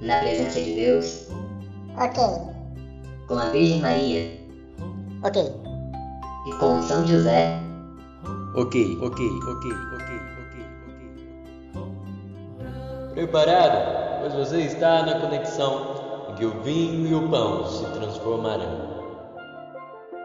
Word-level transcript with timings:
na 0.00 0.18
presença 0.20 0.60
de 0.60 0.74
Deus, 0.74 1.28
Ok. 1.96 2.22
com 3.28 3.38
a 3.38 3.50
Virgem 3.50 3.80
Maria 3.80 4.40
Ok. 5.22 5.42
e 6.46 6.52
com 6.54 6.82
São 6.82 7.06
José, 7.06 7.60
Ok, 8.54 8.98
ok, 9.02 9.28
ok, 9.48 9.70
ok, 9.72 9.72
ok, 9.94 10.10
ok. 11.74 11.84
Preparado? 13.12 14.20
Pois 14.20 14.34
você 14.34 14.62
está 14.62 15.04
na 15.04 15.20
conexão 15.20 16.26
em 16.30 16.34
que 16.36 16.44
o 16.46 16.62
vinho 16.62 17.06
e 17.06 17.14
o 17.14 17.28
pão 17.28 17.66
se 17.66 17.84
transformarão. 17.92 18.96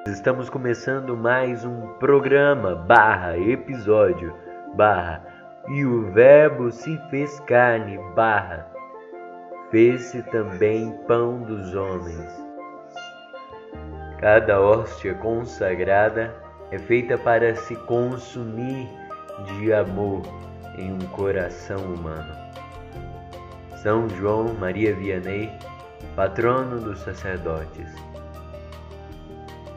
Estamos 0.08 0.50
começando 0.50 1.16
mais 1.18 1.66
um 1.66 1.88
programa 2.00 2.74
barra 2.76 3.38
episódio 3.38 4.34
barra 4.76 5.26
e 5.68 5.84
o 5.86 6.10
verbo 6.14 6.72
se 6.72 6.98
fez 7.10 7.38
carne 7.42 8.00
barra 8.16 8.66
fez-se 9.72 10.22
também 10.24 10.92
pão 11.08 11.42
dos 11.44 11.74
homens. 11.74 12.30
Cada 14.20 14.62
hóstia 14.62 15.16
consagrada 15.16 16.36
é 16.70 16.78
feita 16.78 17.18
para 17.18 17.56
se 17.56 17.76
consumir 17.88 18.88
de 19.46 19.74
amor 19.74 20.22
em 20.78 20.92
um 20.92 21.00
coração 21.08 21.80
humano. 21.80 22.36
São 23.78 24.08
João 24.10 24.54
Maria 24.54 24.94
Vianney, 24.94 25.50
patrono 26.16 26.80
dos 26.80 27.00
sacerdotes. 27.00 27.90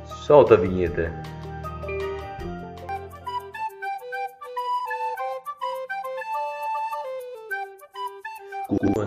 Solta 0.05 0.55
a 0.55 0.59
vinheta. 0.59 1.11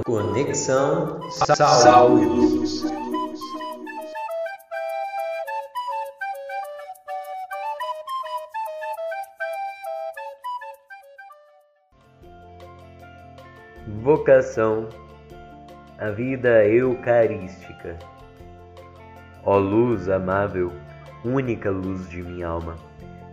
Conexão 0.06 1.20
Saúde. 1.32 2.88
Vocação 14.04 14.88
a 15.98 16.10
vida 16.12 16.66
eucarística. 16.66 17.98
Ó 19.44 19.58
luz 19.58 20.08
amável, 20.10 20.72
única 21.26 21.70
luz 21.70 22.10
de 22.10 22.22
minha 22.22 22.48
alma, 22.48 22.76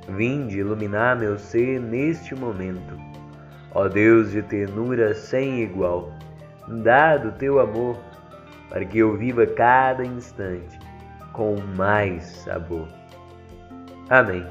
vinde 0.08 0.58
iluminar 0.58 1.16
meu 1.16 1.38
ser 1.38 1.80
neste 1.80 2.34
momento. 2.34 3.13
Ó 3.75 3.89
Deus 3.89 4.30
de 4.30 4.41
ternura 4.41 5.14
sem 5.14 5.62
igual, 5.62 6.12
dá 6.84 7.17
do 7.17 7.33
teu 7.33 7.58
amor, 7.58 7.98
para 8.69 8.84
que 8.84 8.98
eu 8.98 9.17
viva 9.17 9.44
cada 9.47 10.05
instante 10.05 10.78
com 11.33 11.56
mais 11.77 12.25
sabor. 12.25 12.86
Amém. 14.08 14.47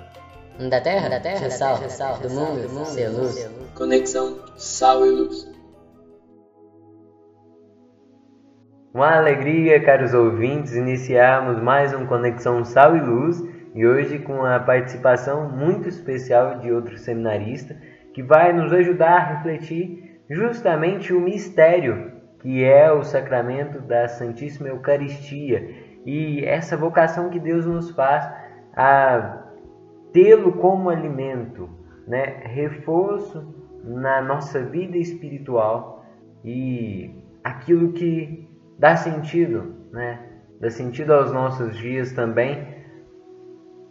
Da 0.69 0.81
terra, 0.81 1.09
da 1.09 1.19
terra, 1.19 1.49
sal, 1.49 1.77
sal, 1.89 2.19
do 2.19 2.29
mundo, 2.29 2.67
do 2.67 2.73
mundo, 2.73 2.85
ser 2.85 3.07
luz. 3.07 3.49
Conexão 3.73 4.39
Sal 4.57 5.05
e 5.05 5.09
Luz. 5.09 5.51
Uma 8.93 9.17
alegria, 9.17 9.83
caros 9.83 10.13
ouvintes, 10.13 10.75
iniciarmos 10.75 11.59
mais 11.63 11.93
um 11.93 12.05
Conexão 12.05 12.63
Sal 12.63 12.95
e 12.95 13.01
Luz 13.01 13.41
e 13.73 13.85
hoje 13.87 14.19
com 14.19 14.45
a 14.45 14.59
participação 14.59 15.49
muito 15.49 15.89
especial 15.89 16.59
de 16.59 16.71
outro 16.71 16.97
seminarista 16.99 17.75
que 18.13 18.21
vai 18.21 18.53
nos 18.53 18.71
ajudar 18.71 19.13
a 19.13 19.33
refletir 19.35 20.21
justamente 20.29 21.13
o 21.13 21.19
mistério 21.19 22.13
que 22.43 22.61
é 22.61 22.91
o 22.91 23.03
sacramento 23.03 23.79
da 23.79 24.05
Santíssima 24.09 24.67
Eucaristia 24.67 25.73
e 26.05 26.43
essa 26.43 26.75
vocação 26.75 27.29
que 27.29 27.39
Deus 27.39 27.65
nos 27.65 27.89
faz 27.91 28.29
a 28.75 29.45
tê-lo 30.11 30.51
como 30.51 30.89
alimento, 30.89 31.69
né? 32.05 32.41
reforço 32.43 33.55
na 33.85 34.21
nossa 34.21 34.61
vida 34.61 34.97
espiritual 34.97 36.05
e 36.43 37.15
aquilo 37.41 37.93
que 37.93 38.49
dá 38.77 38.97
sentido, 38.97 39.75
né? 39.93 40.19
dá 40.59 40.69
sentido 40.69 41.13
aos 41.13 41.31
nossos 41.31 41.77
dias 41.77 42.11
também, 42.11 42.67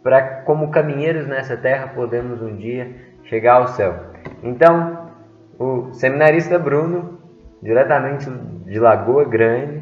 para 0.03 0.43
como 0.43 0.69
caminheiros 0.69 1.27
nessa 1.27 1.57
terra 1.57 1.87
podemos 1.87 2.39
um 2.39 2.55
dia 2.55 2.95
chegar 3.23 3.55
ao 3.55 3.69
céu. 3.69 4.12
Então, 4.43 5.09
o 5.57 5.93
seminarista 5.93 6.59
Bruno, 6.59 7.19
diretamente 7.61 8.29
de 8.65 8.77
Lagoa 8.77 9.23
Grande, 9.23 9.81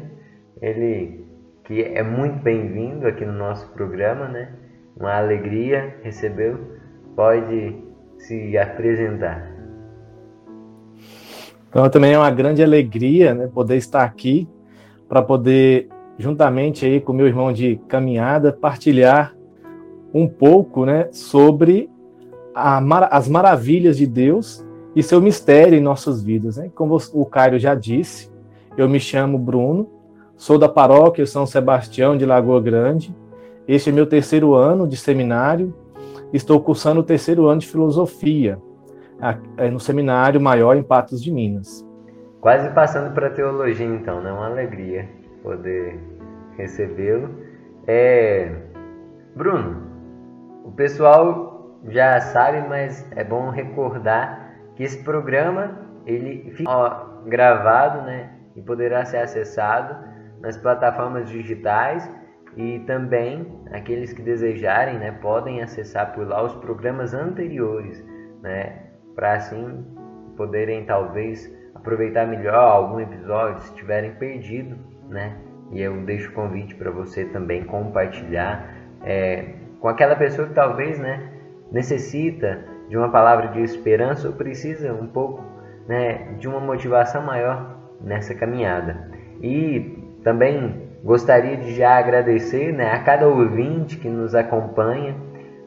ele 0.60 1.22
que 1.64 1.82
é 1.82 2.02
muito 2.02 2.42
bem-vindo 2.42 3.06
aqui 3.06 3.24
no 3.24 3.32
nosso 3.32 3.68
programa, 3.72 4.28
né? 4.28 4.50
Uma 4.96 5.16
alegria 5.16 5.96
recebê-lo. 6.02 6.58
Pode 7.16 7.76
se 8.18 8.56
apresentar. 8.58 9.50
Então 11.68 11.88
também 11.88 12.12
é 12.12 12.18
uma 12.18 12.30
grande 12.30 12.62
alegria 12.62 13.34
né, 13.34 13.46
poder 13.46 13.76
estar 13.76 14.04
aqui 14.04 14.46
para 15.08 15.22
poder, 15.22 15.88
juntamente 16.18 16.84
aí 16.84 17.00
com 17.00 17.12
meu 17.12 17.26
irmão 17.26 17.52
de 17.52 17.76
caminhada, 17.88 18.52
partilhar 18.52 19.34
um 20.12 20.28
pouco 20.28 20.84
né, 20.84 21.08
sobre 21.10 21.88
a, 22.54 22.78
as 23.16 23.28
maravilhas 23.28 23.96
de 23.96 24.06
Deus 24.06 24.64
e 24.94 25.02
seu 25.02 25.20
mistério 25.20 25.78
em 25.78 25.82
nossas 25.82 26.22
vidas. 26.22 26.56
Né? 26.56 26.70
Como 26.74 26.96
o 27.12 27.26
Caio 27.26 27.58
já 27.58 27.74
disse, 27.74 28.30
eu 28.76 28.88
me 28.88 29.00
chamo 29.00 29.38
Bruno, 29.38 29.88
sou 30.36 30.58
da 30.58 30.68
paróquia 30.68 31.26
São 31.26 31.46
Sebastião 31.46 32.16
de 32.16 32.26
Lagoa 32.26 32.60
Grande. 32.60 33.14
Este 33.66 33.90
é 33.90 33.92
meu 33.92 34.06
terceiro 34.06 34.54
ano 34.54 34.86
de 34.86 34.96
seminário. 34.96 35.74
Estou 36.32 36.60
cursando 36.60 37.00
o 37.00 37.04
terceiro 37.04 37.46
ano 37.46 37.60
de 37.60 37.68
filosofia 37.68 38.58
no 39.70 39.78
seminário 39.78 40.40
maior 40.40 40.76
em 40.76 40.82
Patos 40.82 41.22
de 41.22 41.30
Minas. 41.30 41.86
Quase 42.40 42.68
passando 42.70 43.14
para 43.14 43.30
teologia, 43.30 43.86
então, 43.86 44.20
né? 44.20 44.32
Uma 44.32 44.46
alegria 44.46 45.08
poder 45.42 45.98
recebê-lo. 46.56 47.30
É... 47.86 48.50
Bruno, 49.36 49.82
o 50.64 50.72
pessoal 50.72 51.51
já 51.88 52.20
sabe, 52.20 52.66
mas 52.68 53.06
é 53.16 53.24
bom 53.24 53.50
recordar 53.50 54.52
que 54.76 54.82
esse 54.82 55.02
programa 55.02 55.78
ele 56.06 56.50
fica 56.52 56.70
ó, 56.70 57.22
gravado, 57.26 58.02
né? 58.02 58.30
E 58.54 58.62
poderá 58.62 59.04
ser 59.04 59.18
acessado 59.18 59.96
nas 60.40 60.56
plataformas 60.56 61.28
digitais 61.28 62.08
e 62.56 62.80
também 62.80 63.46
aqueles 63.72 64.12
que 64.12 64.20
desejarem, 64.20 64.98
né, 64.98 65.12
podem 65.22 65.62
acessar 65.62 66.12
por 66.12 66.26
lá 66.26 66.42
os 66.42 66.54
programas 66.56 67.14
anteriores, 67.14 68.04
né, 68.42 68.76
para 69.14 69.34
assim 69.34 69.86
poderem 70.36 70.84
talvez 70.84 71.50
aproveitar 71.74 72.26
melhor 72.26 72.54
algum 72.54 73.00
episódio 73.00 73.62
se 73.62 73.74
tiverem 73.74 74.12
perdido, 74.16 74.76
né? 75.08 75.36
E 75.70 75.80
eu 75.80 75.96
deixo 76.02 76.30
o 76.30 76.34
convite 76.34 76.74
para 76.74 76.90
você 76.90 77.24
também 77.26 77.64
compartilhar 77.64 78.68
é, 79.02 79.54
com 79.80 79.88
aquela 79.88 80.14
pessoa 80.14 80.46
que 80.46 80.54
talvez, 80.54 80.98
né, 80.98 81.30
necessita 81.72 82.60
de 82.88 82.96
uma 82.96 83.08
palavra 83.08 83.48
de 83.48 83.62
esperança 83.62 84.28
ou 84.28 84.34
precisa 84.34 84.92
um 84.92 85.06
pouco, 85.06 85.42
né, 85.88 86.34
de 86.38 86.46
uma 86.46 86.60
motivação 86.60 87.22
maior 87.22 87.76
nessa 88.00 88.34
caminhada. 88.34 89.10
E 89.40 89.98
também 90.22 90.88
gostaria 91.02 91.56
de 91.56 91.74
já 91.74 91.98
agradecer, 91.98 92.72
né, 92.72 92.92
a 92.92 93.02
cada 93.02 93.26
ouvinte 93.26 93.96
que 93.96 94.08
nos 94.08 94.34
acompanha, 94.34 95.16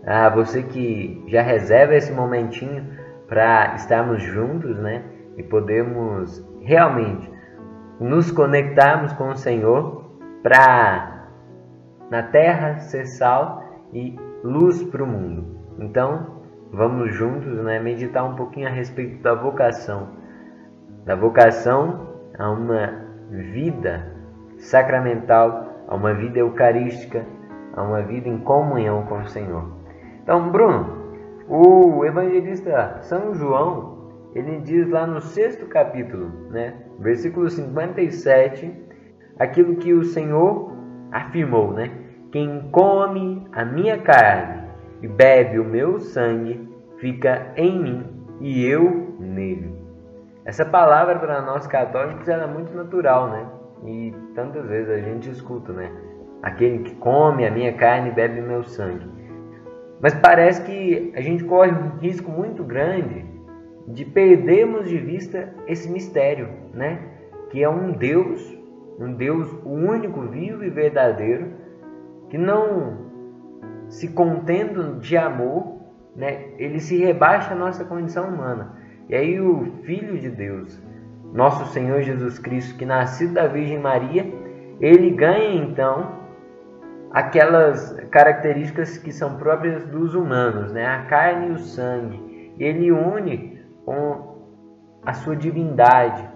a 0.05 0.29
você 0.29 0.61
que 0.61 1.23
já 1.27 1.41
reserva 1.41 1.95
esse 1.95 2.13
momentinho 2.13 2.85
para 3.27 3.73
estarmos 3.75 4.21
juntos, 4.21 4.77
né? 4.77 5.03
E 5.35 5.43
podermos 5.43 6.47
realmente 6.61 7.29
nos 7.99 8.31
conectarmos 8.31 9.11
com 9.13 9.29
o 9.29 9.35
Senhor 9.35 10.05
para 10.43 11.27
na 12.09 12.21
terra 12.21 12.77
ser 12.79 13.05
sal 13.07 13.63
e 13.91 14.15
luz 14.43 14.83
para 14.83 15.03
o 15.03 15.07
mundo. 15.07 15.54
Então, 15.79 16.41
vamos 16.71 17.13
juntos, 17.13 17.61
né, 17.63 17.79
meditar 17.79 18.23
um 18.23 18.35
pouquinho 18.35 18.67
a 18.67 18.71
respeito 18.71 19.21
da 19.21 19.33
vocação, 19.33 20.09
da 21.05 21.15
vocação 21.15 22.07
a 22.37 22.49
uma 22.49 23.05
vida 23.29 24.13
sacramental, 24.57 25.83
a 25.87 25.95
uma 25.95 26.13
vida 26.13 26.39
eucarística, 26.39 27.25
a 27.73 27.83
uma 27.83 28.01
vida 28.01 28.27
em 28.29 28.37
comunhão 28.37 29.03
com 29.03 29.19
o 29.19 29.27
Senhor. 29.27 29.65
Então, 30.23 30.49
Bruno, 30.49 31.05
o 31.47 32.03
evangelista 32.05 32.97
São 33.01 33.33
João, 33.35 34.11
ele 34.33 34.59
diz 34.61 34.89
lá 34.89 35.05
no 35.05 35.21
sexto 35.21 35.65
capítulo, 35.67 36.29
né, 36.49 36.73
versículo 36.99 37.49
57, 37.49 38.71
aquilo 39.37 39.75
que 39.75 39.93
o 39.93 40.03
Senhor 40.03 40.71
afirmou, 41.11 41.71
né? 41.73 41.91
Quem 42.31 42.69
come 42.71 43.47
a 43.53 43.63
minha 43.63 43.97
carne 43.99 44.64
bebe 45.07 45.59
o 45.59 45.65
meu 45.65 45.99
sangue 45.99 46.67
fica 46.97 47.51
em 47.55 47.79
mim 47.79 48.03
e 48.39 48.65
eu 48.65 49.15
nele. 49.19 49.73
essa 50.45 50.65
palavra 50.65 51.17
para 51.17 51.41
nós 51.41 51.65
católicos 51.67 52.27
ela 52.27 52.43
é 52.43 52.47
muito 52.47 52.75
natural, 52.75 53.29
né? 53.29 53.45
E 53.85 54.13
tantas 54.33 54.65
vezes 54.67 54.89
a 54.89 54.99
gente 54.99 55.29
escuta, 55.29 55.73
né? 55.73 55.91
Aquele 56.41 56.79
que 56.79 56.95
come 56.95 57.45
a 57.45 57.51
minha 57.51 57.73
carne 57.73 58.11
bebe 58.11 58.41
meu 58.41 58.63
sangue. 58.63 59.07
Mas 60.01 60.13
parece 60.13 60.63
que 60.63 61.11
a 61.15 61.21
gente 61.21 61.43
corre 61.43 61.71
um 61.71 61.97
risco 61.97 62.29
muito 62.29 62.63
grande 62.63 63.25
de 63.87 64.05
perdermos 64.05 64.89
de 64.89 64.97
vista 64.97 65.53
esse 65.67 65.89
mistério, 65.89 66.49
né? 66.73 66.99
Que 67.49 67.63
é 67.63 67.69
um 67.69 67.91
Deus, 67.91 68.57
um 68.99 69.13
Deus 69.13 69.51
único, 69.63 70.21
vivo 70.21 70.63
e 70.63 70.69
verdadeiro, 70.69 71.47
que 72.29 72.37
não 72.37 73.04
se 73.95 74.09
contendo 74.09 74.99
de 74.99 75.15
amor, 75.15 75.77
né? 76.13 76.47
Ele 76.57 76.81
se 76.81 76.97
rebaixa 76.97 77.53
à 77.53 77.55
nossa 77.55 77.85
condição 77.85 78.27
humana. 78.27 78.73
E 79.07 79.15
aí 79.15 79.39
o 79.39 79.71
Filho 79.83 80.19
de 80.19 80.29
Deus, 80.29 80.81
nosso 81.33 81.71
Senhor 81.71 82.01
Jesus 82.01 82.37
Cristo, 82.37 82.77
que 82.77 82.85
nascido 82.85 83.33
da 83.33 83.47
Virgem 83.47 83.79
Maria, 83.79 84.25
ele 84.81 85.11
ganha 85.11 85.55
então 85.55 86.19
aquelas 87.09 87.93
características 88.11 88.97
que 88.97 89.13
são 89.13 89.37
próprias 89.37 89.85
dos 89.85 90.13
humanos, 90.13 90.73
né? 90.73 90.85
A 90.85 91.05
carne 91.05 91.47
e 91.47 91.51
o 91.51 91.59
sangue. 91.59 92.53
E 92.59 92.63
ele 92.65 92.91
une 92.91 93.61
com 93.85 94.35
a 95.05 95.13
sua 95.13 95.37
divindade. 95.37 96.27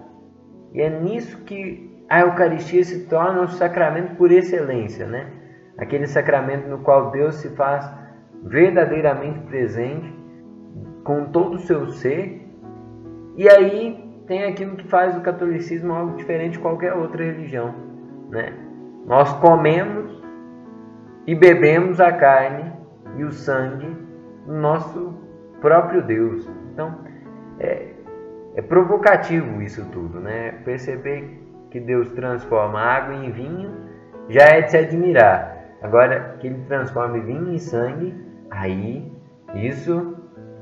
E 0.72 0.80
é 0.80 0.88
nisso 0.88 1.36
que 1.44 2.04
a 2.08 2.20
Eucaristia 2.20 2.82
se 2.84 3.06
torna 3.06 3.42
um 3.42 3.48
sacramento 3.48 4.16
por 4.16 4.32
excelência, 4.32 5.06
né? 5.06 5.39
Aquele 5.78 6.06
sacramento 6.06 6.68
no 6.68 6.78
qual 6.78 7.10
Deus 7.10 7.36
se 7.36 7.50
faz 7.50 7.90
verdadeiramente 8.42 9.40
presente 9.40 10.14
com 11.04 11.26
todo 11.26 11.54
o 11.54 11.60
seu 11.60 11.88
ser. 11.88 12.46
E 13.36 13.48
aí 13.48 14.22
tem 14.26 14.44
aquilo 14.44 14.76
que 14.76 14.86
faz 14.86 15.16
o 15.16 15.20
catolicismo 15.20 15.92
algo 15.92 16.16
diferente 16.16 16.52
de 16.52 16.58
qualquer 16.58 16.92
outra 16.92 17.24
religião, 17.24 17.74
né? 18.30 18.52
Nós 19.06 19.32
comemos 19.40 20.22
e 21.26 21.34
bebemos 21.34 22.00
a 22.00 22.12
carne 22.12 22.72
e 23.16 23.24
o 23.24 23.32
sangue 23.32 23.88
do 24.46 24.54
nosso 24.54 25.14
próprio 25.60 26.02
Deus. 26.02 26.48
Então, 26.72 26.98
é, 27.58 27.88
é 28.54 28.62
provocativo 28.62 29.60
isso 29.62 29.84
tudo, 29.92 30.20
né? 30.20 30.52
Perceber 30.64 31.40
que 31.70 31.80
Deus 31.80 32.10
transforma 32.12 32.80
água 32.80 33.14
em 33.14 33.30
vinho 33.30 33.70
já 34.28 34.44
é 34.44 34.62
de 34.62 34.70
se 34.70 34.76
admirar. 34.76 35.59
Agora 35.82 36.36
que 36.40 36.46
ele 36.46 36.64
transforma 36.66 37.18
vinho 37.18 37.52
em 37.52 37.58
sangue, 37.58 38.14
aí 38.50 39.10
isso 39.54 40.16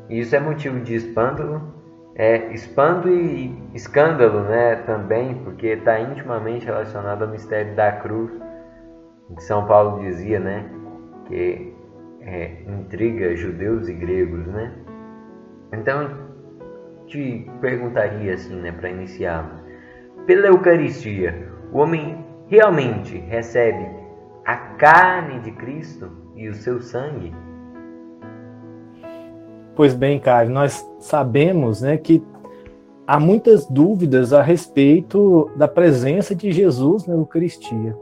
isso 0.08 0.34
é 0.34 0.40
motivo 0.40 0.80
de 0.80 0.94
espanto, 0.94 1.60
é 2.14 2.52
espanto 2.52 3.08
e 3.08 3.54
escândalo, 3.74 4.40
né? 4.44 4.76
Também 4.86 5.34
porque 5.44 5.68
está 5.68 6.00
intimamente 6.00 6.64
relacionado 6.64 7.22
ao 7.22 7.28
mistério 7.28 7.74
da 7.76 7.92
cruz, 7.92 8.30
que 9.34 9.42
São 9.42 9.66
Paulo 9.66 10.00
dizia, 10.00 10.40
né? 10.40 10.64
Que 11.26 11.74
é, 12.22 12.62
intriga 12.66 13.36
judeus 13.36 13.88
e 13.88 13.92
gregos, 13.92 14.46
né? 14.46 14.72
Então 15.72 16.28
te 17.06 17.50
perguntaria 17.60 18.34
assim, 18.34 18.56
né, 18.60 18.72
para 18.72 18.90
iniciarmos. 18.90 19.62
Pela 20.26 20.46
Eucaristia, 20.46 21.48
o 21.72 21.78
homem 21.78 22.24
realmente 22.48 23.18
recebe 23.18 23.86
a 24.48 24.56
carne 24.56 25.40
de 25.40 25.50
Cristo 25.52 26.08
e 26.34 26.48
o 26.48 26.54
seu 26.54 26.80
sangue? 26.80 27.34
Pois 29.76 29.92
bem, 29.92 30.18
Caio, 30.18 30.48
nós 30.48 30.82
sabemos, 30.98 31.82
né, 31.82 31.98
que 31.98 32.24
há 33.06 33.20
muitas 33.20 33.66
dúvidas 33.66 34.32
a 34.32 34.40
respeito 34.40 35.50
da 35.54 35.68
presença 35.68 36.34
de 36.34 36.50
Jesus 36.50 37.06
na 37.06 37.12
Eucaristia. 37.12 37.94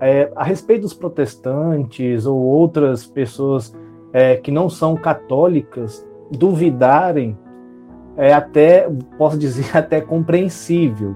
É, 0.00 0.32
a 0.34 0.44
respeito 0.44 0.80
dos 0.82 0.94
protestantes 0.94 2.24
ou 2.24 2.38
outras 2.38 3.04
pessoas 3.04 3.76
é, 4.14 4.34
que 4.34 4.50
não 4.50 4.70
são 4.70 4.94
católicas 4.96 6.08
duvidarem 6.30 7.36
é 8.16 8.32
até, 8.32 8.88
posso 9.18 9.36
dizer, 9.36 9.66
até 9.76 10.00
compreensível. 10.00 11.14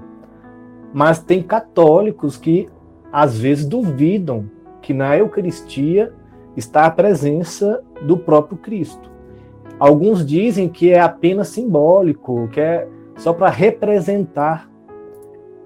Mas 0.93 1.19
tem 1.19 1.43
católicos 1.43 2.37
que 2.37 2.69
às 3.13 3.39
vezes 3.39 3.67
duvidam 3.67 4.45
que 4.81 4.93
na 4.93 5.17
Eucaristia 5.17 6.13
está 6.57 6.87
a 6.87 6.91
presença 6.91 7.83
do 8.03 8.17
próprio 8.17 8.59
Cristo. 8.59 9.11
Alguns 9.79 10.25
dizem 10.25 10.69
que 10.69 10.91
é 10.91 11.01
apenas 11.01 11.49
simbólico, 11.49 12.49
que 12.49 12.61
é 12.61 12.87
só 13.17 13.33
para 13.33 13.49
representar, 13.49 14.71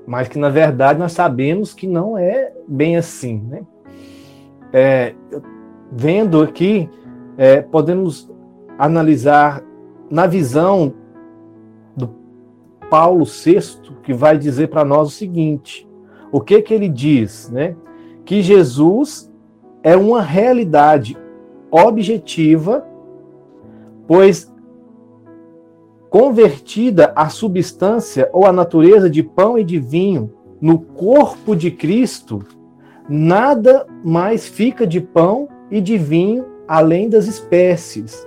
mas 0.07 0.29
que 0.29 0.39
na 0.39 0.49
verdade 0.49 0.99
nós 0.99 1.13
sabemos 1.13 1.73
que 1.73 1.87
não 1.87 2.17
é 2.17 2.53
bem 2.67 2.97
assim. 2.97 3.43
Né? 3.49 3.63
É, 4.73 5.15
vendo 5.91 6.43
aqui, 6.43 6.89
é, 7.37 7.61
podemos 7.61 8.31
analisar 8.79 9.63
na 10.11 10.27
visão 10.27 10.95
Paulo 12.95 13.25
VI, 13.25 13.59
que 14.05 14.15
vai 14.15 14.39
dizer 14.39 14.69
para 14.69 14.85
nós 14.85 15.09
o 15.09 15.11
seguinte: 15.11 15.85
o 16.35 16.41
que 16.41 16.61
que 16.63 16.75
ele 16.75 16.89
diz, 16.89 17.49
né? 17.49 17.77
Que 18.25 18.43
Jesus 18.43 19.33
é 19.85 19.97
uma 19.97 20.21
realidade 20.21 21.17
objetiva, 21.71 22.85
pois 24.05 24.53
convertida 26.11 27.13
a 27.15 27.29
substância 27.29 28.29
ou 28.33 28.47
a 28.47 28.53
natureza 28.53 29.09
de 29.09 29.23
pão 29.23 29.57
e 29.57 29.63
de 29.63 29.79
vinho 29.79 30.33
no 30.61 30.81
corpo 30.81 31.55
de 31.55 31.71
Cristo, 31.71 32.43
nada 33.09 33.87
mais 34.03 34.49
fica 34.49 34.85
de 34.85 35.01
pão 35.01 35.49
e 35.71 35.81
de 35.81 35.97
vinho 35.97 36.47
além 36.67 37.09
das 37.09 37.29
espécies, 37.29 38.27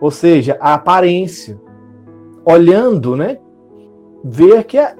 ou 0.00 0.10
seja, 0.10 0.56
a 0.58 0.72
aparência. 0.72 1.60
Olhando, 2.46 3.14
né, 3.14 3.36
ver 4.24 4.64
que 4.64 4.78
é 4.78 4.96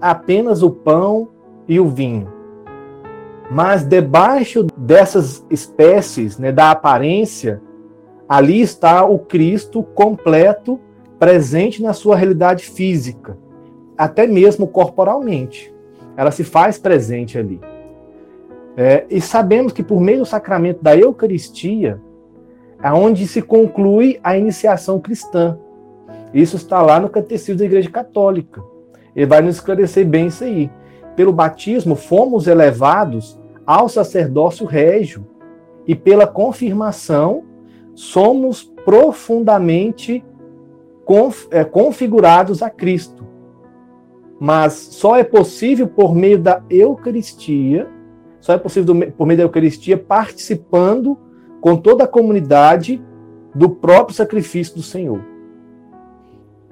apenas 0.00 0.62
o 0.62 0.70
pão 0.70 1.31
e 1.68 1.78
o 1.80 1.88
vinho. 1.88 2.28
Mas 3.50 3.84
debaixo 3.84 4.66
dessas 4.76 5.44
espécies, 5.50 6.38
né, 6.38 6.50
da 6.50 6.70
aparência, 6.70 7.60
ali 8.28 8.60
está 8.60 9.04
o 9.04 9.18
Cristo 9.18 9.82
completo, 9.82 10.80
presente 11.18 11.82
na 11.82 11.92
sua 11.92 12.16
realidade 12.16 12.64
física, 12.64 13.36
até 13.96 14.26
mesmo 14.26 14.66
corporalmente. 14.66 15.72
Ela 16.16 16.30
se 16.30 16.44
faz 16.44 16.78
presente 16.78 17.38
ali. 17.38 17.60
É, 18.76 19.04
e 19.10 19.20
sabemos 19.20 19.72
que 19.72 19.82
por 19.82 20.00
meio 20.00 20.20
do 20.20 20.26
sacramento 20.26 20.82
da 20.82 20.96
Eucaristia, 20.96 22.00
é 22.82 22.90
onde 22.92 23.26
se 23.26 23.40
conclui 23.40 24.18
a 24.24 24.36
iniciação 24.36 24.98
cristã. 24.98 25.58
Isso 26.34 26.56
está 26.56 26.82
lá 26.82 26.98
no 26.98 27.08
Catecismo 27.08 27.58
da 27.58 27.64
Igreja 27.64 27.90
Católica. 27.90 28.62
Ele 29.14 29.26
vai 29.26 29.42
nos 29.42 29.56
esclarecer 29.56 30.06
bem 30.06 30.26
isso 30.26 30.42
aí. 30.42 30.70
Pelo 31.14 31.32
batismo, 31.32 31.94
fomos 31.94 32.46
elevados 32.46 33.38
ao 33.66 33.88
sacerdócio 33.88 34.66
régio 34.66 35.26
e 35.86 35.94
pela 35.94 36.26
confirmação, 36.26 37.44
somos 37.94 38.62
profundamente 38.84 40.24
é, 41.50 41.64
configurados 41.64 42.62
a 42.62 42.70
Cristo. 42.70 43.26
Mas 44.40 44.72
só 44.72 45.16
é 45.16 45.22
possível 45.22 45.86
por 45.86 46.14
meio 46.14 46.38
da 46.38 46.62
Eucaristia, 46.70 47.88
só 48.40 48.54
é 48.54 48.58
possível 48.58 49.12
por 49.12 49.26
meio 49.26 49.38
da 49.38 49.44
Eucaristia 49.44 49.96
participando 49.96 51.18
com 51.60 51.76
toda 51.76 52.04
a 52.04 52.08
comunidade 52.08 53.00
do 53.54 53.70
próprio 53.70 54.16
sacrifício 54.16 54.74
do 54.74 54.82
Senhor. 54.82 55.20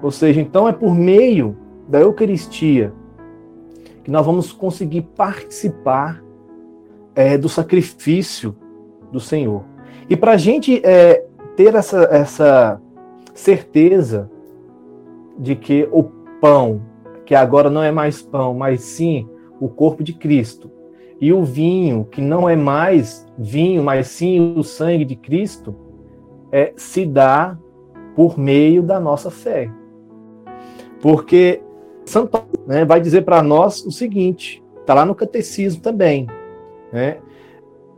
Ou 0.01 0.11
seja, 0.11 0.41
então 0.41 0.67
é 0.67 0.73
por 0.73 0.93
meio 0.95 1.55
da 1.87 1.99
Eucaristia 1.99 2.93
que 4.03 4.11
nós 4.11 4.25
vamos 4.25 4.51
conseguir 4.51 5.01
participar 5.15 6.23
é, 7.15 7.37
do 7.37 7.49
sacrifício 7.49 8.55
do 9.11 9.19
Senhor. 9.19 9.63
E 10.09 10.15
para 10.15 10.33
a 10.33 10.37
gente 10.37 10.81
é, 10.85 11.25
ter 11.55 11.75
essa, 11.75 12.03
essa 12.11 12.81
certeza 13.33 14.29
de 15.37 15.55
que 15.55 15.87
o 15.91 16.03
pão, 16.39 16.81
que 17.25 17.35
agora 17.35 17.69
não 17.69 17.83
é 17.83 17.91
mais 17.91 18.21
pão, 18.21 18.53
mas 18.53 18.81
sim 18.81 19.27
o 19.59 19.69
corpo 19.69 20.03
de 20.03 20.13
Cristo, 20.13 20.71
e 21.19 21.31
o 21.31 21.43
vinho, 21.43 22.05
que 22.05 22.19
não 22.19 22.49
é 22.49 22.55
mais 22.55 23.27
vinho, 23.37 23.83
mas 23.83 24.07
sim 24.07 24.55
o 24.57 24.63
sangue 24.63 25.05
de 25.05 25.15
Cristo, 25.15 25.75
é, 26.51 26.73
se 26.75 27.05
dá 27.05 27.57
por 28.15 28.39
meio 28.39 28.81
da 28.81 28.99
nossa 28.99 29.29
fé. 29.29 29.69
Porque 30.99 31.61
Santo 32.05 32.43
né, 32.67 32.83
vai 32.85 32.99
dizer 32.99 33.23
para 33.23 33.41
nós 33.41 33.85
o 33.85 33.91
seguinte, 33.91 34.63
está 34.79 34.93
lá 34.93 35.05
no 35.05 35.15
catecismo 35.15 35.81
também, 35.81 36.27
né, 36.91 37.17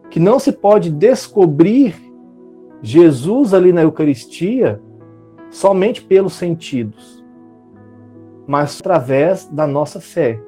que 0.09 0.19
não 0.19 0.37
se 0.39 0.51
pode 0.51 0.91
descobrir 0.91 1.95
Jesus 2.81 3.53
ali 3.53 3.71
na 3.71 3.81
Eucaristia 3.81 4.81
somente 5.49 6.01
pelos 6.01 6.33
sentidos. 6.33 7.23
mas 8.47 8.79
através 8.79 9.45
da 9.45 9.65
nossa 9.65 9.99
fé. 9.99 10.39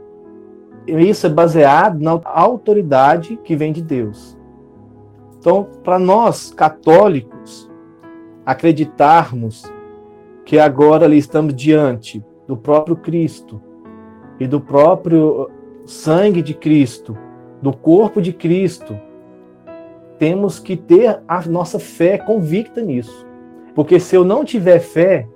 E 0.88 0.91
isso 1.09 1.25
é 1.25 1.29
baseado 1.29 2.00
na 2.00 2.19
autoridade 2.25 3.38
que 3.43 3.55
vem 3.55 3.71
de 3.71 3.81
Deus. 3.81 4.38
Então, 5.39 5.67
para 5.83 5.97
nós 5.97 6.51
católicos 6.51 7.69
acreditarmos 8.45 9.63
que 10.43 10.59
agora 10.59 11.05
ali 11.05 11.17
estamos 11.17 11.55
diante 11.55 12.24
do 12.48 12.56
próprio 12.56 12.96
Cristo 12.96 13.62
e 14.40 14.48
do 14.48 14.60
próprio 14.60 15.50
sangue 15.86 16.42
de 16.42 16.54
Cristo, 16.54 17.18
do 17.62 17.72
corpo 17.72 18.22
de 18.22 18.34
Cristo, 18.34 19.00
temos 20.18 20.60
que 20.60 20.75
ter 20.75 21.22
a 21.28 21.42
nossa 21.48 21.80
fé 21.80 22.18
convicta 22.18 22.82
nisso. 22.82 23.25
Porque 23.74 24.00
se 24.00 24.16
eu 24.16 24.24
não 24.24 24.46
tiver 24.46 24.80
fé, 24.80 25.28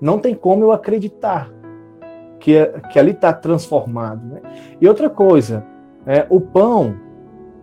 não 0.00 0.18
tem 0.18 0.34
como 0.34 0.64
eu 0.64 0.72
acreditar 0.72 1.50
que, 2.38 2.54
que 2.92 2.98
ali 2.98 3.12
está 3.12 3.32
transformado. 3.32 4.24
Né? 4.26 4.40
E 4.80 4.86
outra 4.86 5.08
coisa, 5.08 5.64
é, 6.06 6.26
o 6.28 6.40
pão, 6.40 6.94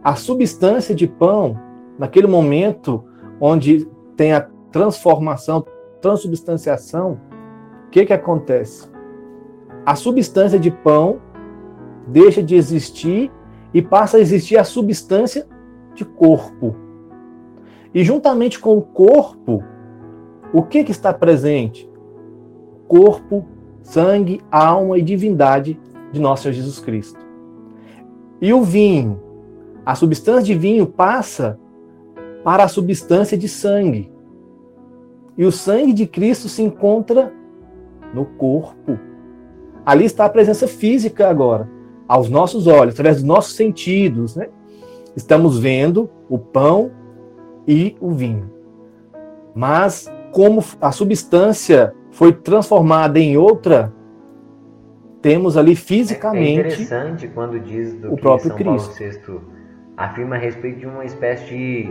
a 0.04 0.16
substância 0.16 0.96
de 0.96 1.08
pão, 1.08 1.58
naquele 1.98 2.28
momento 2.28 3.04
onde 3.40 3.88
tem 4.18 4.34
a 4.34 4.48
transformação, 4.72 5.66
transubstanciação, 6.02 7.20
que, 7.92 8.06
que 8.06 8.14
acontece? 8.14 8.90
A 9.86 9.96
substância 9.96 10.58
de 10.58 10.72
pão 10.72 11.20
deixa 12.08 12.42
de 12.42 12.56
existir 12.56 13.30
e 13.74 13.82
passa 13.82 14.18
a 14.18 14.20
existir 14.20 14.58
a 14.58 14.64
substância 14.64 15.46
de 15.94 16.06
corpo. 16.06 16.76
E 17.94 18.04
juntamente 18.04 18.60
com 18.60 18.78
o 18.78 18.82
corpo, 18.82 19.62
o 20.54 20.64
que, 20.64 20.84
que 20.86 20.92
está 20.92 21.14
presente? 21.14 21.90
Corpo, 22.88 23.46
sangue, 23.84 24.42
alma 24.50 24.98
e 24.98 25.02
divindade 25.02 25.80
de 26.12 26.20
nosso 26.20 26.44
Senhor 26.44 26.54
Jesus 26.54 26.80
Cristo. 26.80 27.20
E 28.42 28.54
o 28.54 28.64
vinho, 28.64 29.20
a 29.86 29.96
substância 29.96 30.44
de 30.44 30.56
vinho 30.56 30.88
passa 30.88 31.60
para 32.44 32.64
a 32.64 32.68
substância 32.70 33.38
de 33.38 33.50
sangue. 33.50 34.12
E 35.38 35.44
o 35.44 35.52
sangue 35.52 35.94
de 35.94 36.08
Cristo 36.08 36.48
se 36.48 36.62
encontra 36.62 37.34
no 38.14 38.26
corpo. 38.26 39.00
Ali 39.86 40.06
está 40.06 40.26
a 40.26 40.30
presença 40.30 40.68
física 40.68 41.28
agora, 41.28 41.68
aos 42.08 42.30
nossos 42.30 42.68
olhos, 42.68 42.94
através 42.94 43.18
dos 43.18 43.26
nossos 43.26 43.56
sentidos, 43.56 44.36
né? 44.36 44.48
Estamos 45.16 45.60
vendo 45.60 46.10
o 46.30 46.38
pão 46.38 46.92
e 47.68 47.96
o 48.00 48.12
vinho. 48.12 48.50
Mas 49.54 50.12
como 50.32 50.64
a 50.80 50.92
substância 50.92 51.94
foi 52.12 52.32
transformada 52.32 53.20
em 53.20 53.38
outra, 53.38 53.92
temos 55.22 55.58
ali 55.58 55.76
fisicamente. 55.76 56.48
É 56.48 56.52
interessante 56.54 57.28
quando 57.28 57.60
diz 57.60 57.94
do 57.96 58.14
o 58.14 58.16
que 58.16 58.22
próprio 58.22 58.50
São 58.50 58.58
Cristo. 58.58 58.98
Paulo 59.28 59.42
VI 59.42 59.62
afirma 59.98 60.36
a 60.36 60.40
respeito 60.40 60.80
de 60.80 60.86
uma 60.86 61.06
espécie 61.06 61.46
de 61.46 61.90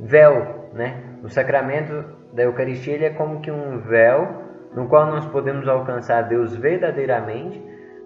véu, 0.00 0.68
né? 0.74 1.02
O 1.22 1.28
sacramento 1.28 2.04
da 2.32 2.42
Eucaristia 2.42 2.94
ele 2.94 3.04
é 3.04 3.10
como 3.10 3.40
que 3.40 3.50
um 3.50 3.78
véu 3.78 4.47
no 4.74 4.88
qual 4.88 5.06
nós 5.06 5.26
podemos 5.26 5.66
alcançar 5.68 6.22
Deus 6.22 6.54
verdadeiramente, 6.54 7.62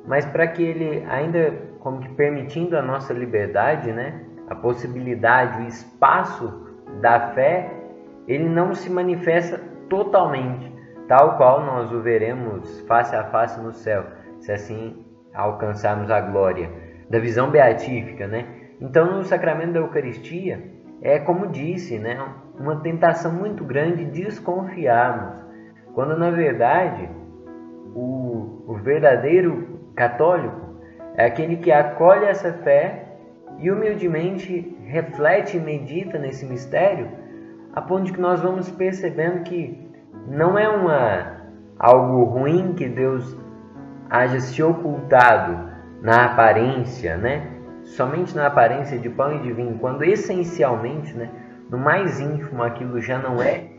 mas 0.07 0.25
para 0.27 0.47
que 0.47 0.63
ele 0.63 1.05
ainda 1.09 1.53
como 1.81 2.01
que 2.01 2.09
permitindo 2.11 2.77
a 2.77 2.83
nossa 2.83 3.13
liberdade, 3.13 3.93
né? 3.93 4.21
A 4.49 4.55
possibilidade, 4.55 5.63
o 5.63 5.67
espaço 5.67 6.67
da 7.01 7.33
fé, 7.33 7.71
ele 8.29 8.49
não 8.49 8.75
se 8.75 8.91
manifesta 8.91 9.61
totalmente, 9.89 10.73
tal 11.09 11.37
qual 11.37 11.65
nós 11.65 11.93
o 11.93 12.01
veremos 12.01 12.81
face 12.83 13.15
a 13.17 13.25
face 13.25 13.61
no 13.61 13.73
céu, 13.73 14.05
se 14.41 14.53
assim 14.53 15.05
alcançarmos 15.35 16.11
a 16.11 16.21
glória 16.21 16.71
da 17.11 17.19
visão 17.19 17.51
beatífica, 17.51 18.27
né? 18.27 18.47
Então, 18.81 19.17
no 19.17 19.23
sacramento 19.25 19.73
da 19.73 19.81
Eucaristia, 19.81 20.63
é 21.03 21.19
como 21.19 21.49
disse, 21.49 21.99
né, 21.99 22.19
uma 22.59 22.77
tentação 22.77 23.33
muito 23.33 23.65
grande 23.65 24.05
desconfiarmos, 24.05 25.35
quando 25.95 26.17
na 26.17 26.31
verdade 26.31 27.09
o, 27.95 28.65
o 28.67 28.75
verdadeiro 28.83 29.81
católico 29.95 30.61
é 31.17 31.27
aquele 31.27 31.57
que 31.57 31.71
acolhe 31.71 32.25
essa 32.25 32.53
fé 32.53 33.07
e 33.59 33.71
humildemente 33.71 34.77
reflete 34.87 35.57
e 35.57 35.61
medita 35.61 36.19
nesse 36.19 36.47
mistério, 36.47 37.09
a 37.73 37.81
ponto 37.81 38.05
de 38.05 38.13
que 38.13 38.21
nós 38.21 38.41
vamos 38.41 38.71
percebendo 38.71 39.43
que 39.43 39.91
não 40.27 40.59
é 40.59 40.69
uma 40.69 41.43
algo 41.79 42.25
ruim 42.25 42.75
que 42.75 42.89
Deus 42.89 43.37
haja 44.09 44.41
se 44.41 44.63
ocultado 44.63 45.71
na 46.01 46.27
aparência, 46.27 47.17
né? 47.17 47.49
Somente 47.83 48.35
na 48.37 48.47
aparência 48.47 48.99
de 48.99 49.09
pão 49.11 49.35
e 49.35 49.41
de 49.41 49.53
vinho, 49.53 49.79
quando 49.79 50.05
essencialmente, 50.05 51.13
né, 51.15 51.29
no 51.69 51.79
mais 51.79 52.21
íntimo 52.21 52.63
aquilo 52.63 53.01
já 53.01 53.19
não 53.19 53.43
é 53.43 53.72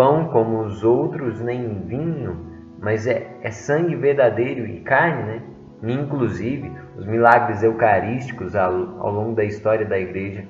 pão 0.00 0.28
como 0.28 0.62
os 0.62 0.82
outros, 0.82 1.42
nem 1.42 1.82
vinho, 1.82 2.34
mas 2.80 3.06
é, 3.06 3.36
é 3.42 3.50
sangue 3.50 3.94
verdadeiro 3.94 4.66
e 4.66 4.80
carne, 4.80 5.24
né? 5.24 5.42
Inclusive, 5.82 6.72
os 6.96 7.04
milagres 7.04 7.62
eucarísticos 7.62 8.56
ao, 8.56 8.72
ao 8.98 9.12
longo 9.12 9.34
da 9.34 9.44
história 9.44 9.84
da 9.84 9.98
igreja 9.98 10.42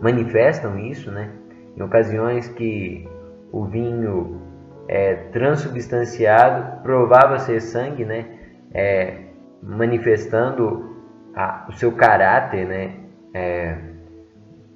manifestam 0.00 0.78
isso, 0.78 1.10
né? 1.10 1.28
Em 1.76 1.82
ocasiões 1.82 2.48
que 2.48 3.06
o 3.52 3.66
vinho 3.66 4.40
é, 4.88 5.16
transubstanciado 5.32 6.82
provava 6.82 7.38
ser 7.40 7.60
sangue, 7.60 8.06
né? 8.06 8.24
É, 8.72 9.18
manifestando 9.62 10.96
a, 11.36 11.66
o 11.68 11.72
seu 11.74 11.92
caráter, 11.92 12.66
né? 12.66 12.94
É, 13.34 13.76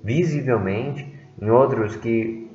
visivelmente. 0.04 1.16
Em 1.40 1.49
outros 1.49 1.97
que 1.97 2.48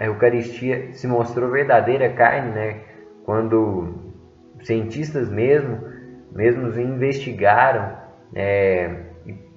a 0.00 0.06
Eucaristia 0.06 0.94
se 0.94 1.06
mostrou 1.06 1.50
verdadeira 1.50 2.08
carne, 2.08 2.50
né? 2.52 2.80
Quando 3.22 4.14
cientistas 4.62 5.28
mesmo, 5.28 5.78
mesmo 6.32 6.68
investigaram 6.80 7.98
é, 8.34 8.90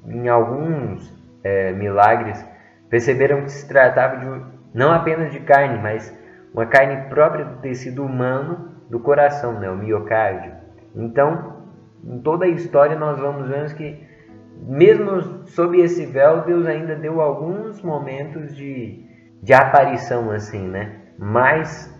em 0.05 0.27
alguns 0.27 1.11
é, 1.43 1.71
milagres 1.71 2.45
perceberam 2.89 3.43
que 3.43 3.51
se 3.51 3.67
tratava 3.67 4.17
de 4.17 4.45
não 4.73 4.91
apenas 4.91 5.31
de 5.31 5.39
carne, 5.39 5.79
mas 5.81 6.13
uma 6.53 6.65
carne 6.65 7.09
própria 7.09 7.45
do 7.45 7.61
tecido 7.61 8.03
humano 8.03 8.73
do 8.89 8.99
coração, 8.99 9.59
né, 9.59 9.69
o 9.69 9.77
miocárdio. 9.77 10.51
Então, 10.93 11.63
em 12.03 12.19
toda 12.19 12.45
a 12.45 12.49
história 12.49 12.97
nós 12.97 13.17
vamos 13.17 13.47
vendo 13.47 13.73
que 13.75 13.97
mesmo 14.61 15.47
sob 15.47 15.79
esse 15.79 16.05
véu, 16.05 16.41
Deus 16.41 16.67
ainda 16.67 16.95
deu 16.95 17.21
alguns 17.21 17.81
momentos 17.81 18.55
de, 18.55 19.05
de 19.43 19.53
aparição 19.53 20.31
assim, 20.31 20.67
né, 20.69 21.01
mais 21.19 21.93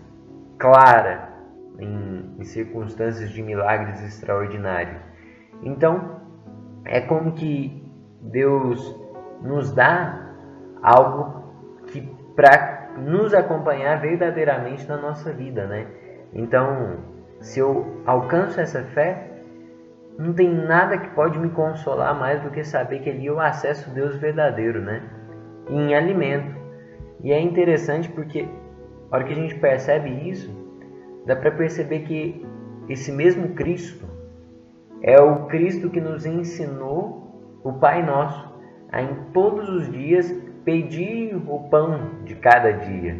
clara 0.58 1.28
em, 1.78 2.34
em 2.38 2.44
circunstâncias 2.44 3.30
de 3.30 3.42
milagres 3.42 4.02
extraordinários. 4.02 4.96
Então, 5.62 6.20
é 6.86 7.02
como 7.02 7.32
que 7.32 7.84
Deus 8.22 8.98
nos 9.42 9.72
dá 9.72 10.32
algo 10.82 11.44
que 11.88 12.00
para 12.34 12.88
nos 12.96 13.34
acompanhar 13.34 14.00
verdadeiramente 14.00 14.88
na 14.88 14.96
nossa 14.96 15.30
vida, 15.32 15.66
né? 15.66 15.86
Então, 16.32 16.98
se 17.40 17.60
eu 17.60 18.02
alcanço 18.06 18.58
essa 18.58 18.82
fé, 18.82 19.30
não 20.18 20.32
tem 20.32 20.48
nada 20.48 20.96
que 20.96 21.10
pode 21.10 21.38
me 21.38 21.50
consolar 21.50 22.18
mais 22.18 22.40
do 22.42 22.50
que 22.50 22.64
saber 22.64 23.00
que 23.00 23.10
ali 23.10 23.26
eu 23.26 23.38
acesso 23.38 23.90
Deus 23.90 24.16
verdadeiro, 24.16 24.80
né? 24.80 25.02
Em 25.68 25.94
alimento. 25.94 26.63
E 27.22 27.32
é 27.32 27.40
interessante 27.40 28.08
porque 28.08 28.48
a 29.10 29.16
hora 29.16 29.24
que 29.24 29.32
a 29.32 29.36
gente 29.36 29.54
percebe 29.56 30.28
isso, 30.28 30.50
dá 31.26 31.36
para 31.36 31.50
perceber 31.50 32.00
que 32.00 32.44
esse 32.88 33.12
mesmo 33.12 33.54
Cristo 33.54 34.04
é 35.02 35.20
o 35.20 35.46
Cristo 35.46 35.90
que 35.90 36.00
nos 36.00 36.26
ensinou 36.26 37.60
o 37.62 37.72
Pai 37.74 38.04
Nosso 38.04 38.52
a 38.90 39.02
em 39.02 39.14
todos 39.32 39.68
os 39.68 39.90
dias 39.90 40.30
pedir 40.64 41.34
o 41.48 41.68
pão 41.68 42.22
de 42.24 42.34
cada 42.36 42.72
dia. 42.72 43.16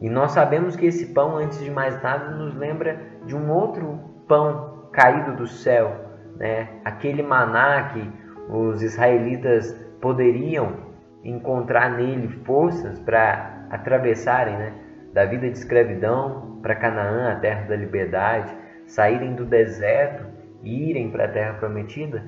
E 0.00 0.08
nós 0.08 0.32
sabemos 0.32 0.76
que 0.76 0.86
esse 0.86 1.06
pão, 1.06 1.36
antes 1.36 1.58
de 1.60 1.70
mais 1.70 2.00
nada, 2.02 2.30
nos 2.30 2.54
lembra 2.54 3.00
de 3.26 3.34
um 3.34 3.50
outro 3.50 3.98
pão 4.28 4.88
caído 4.92 5.36
do 5.36 5.46
céu, 5.46 5.92
né? 6.36 6.68
aquele 6.84 7.22
maná 7.22 7.90
que 7.90 8.12
os 8.48 8.82
israelitas 8.82 9.72
poderiam 10.00 10.87
encontrar 11.24 11.90
nele 11.90 12.28
forças 12.44 12.98
para 13.00 13.66
atravessarem 13.70 14.56
né? 14.56 14.72
da 15.12 15.24
vida 15.24 15.48
de 15.48 15.58
escravidão 15.58 16.58
para 16.62 16.74
Canaã, 16.74 17.32
a 17.32 17.36
terra 17.36 17.66
da 17.68 17.76
liberdade, 17.76 18.54
saírem 18.86 19.34
do 19.34 19.44
deserto 19.44 20.26
e 20.62 20.90
irem 20.90 21.10
para 21.10 21.24
a 21.24 21.28
terra 21.28 21.54
prometida. 21.54 22.24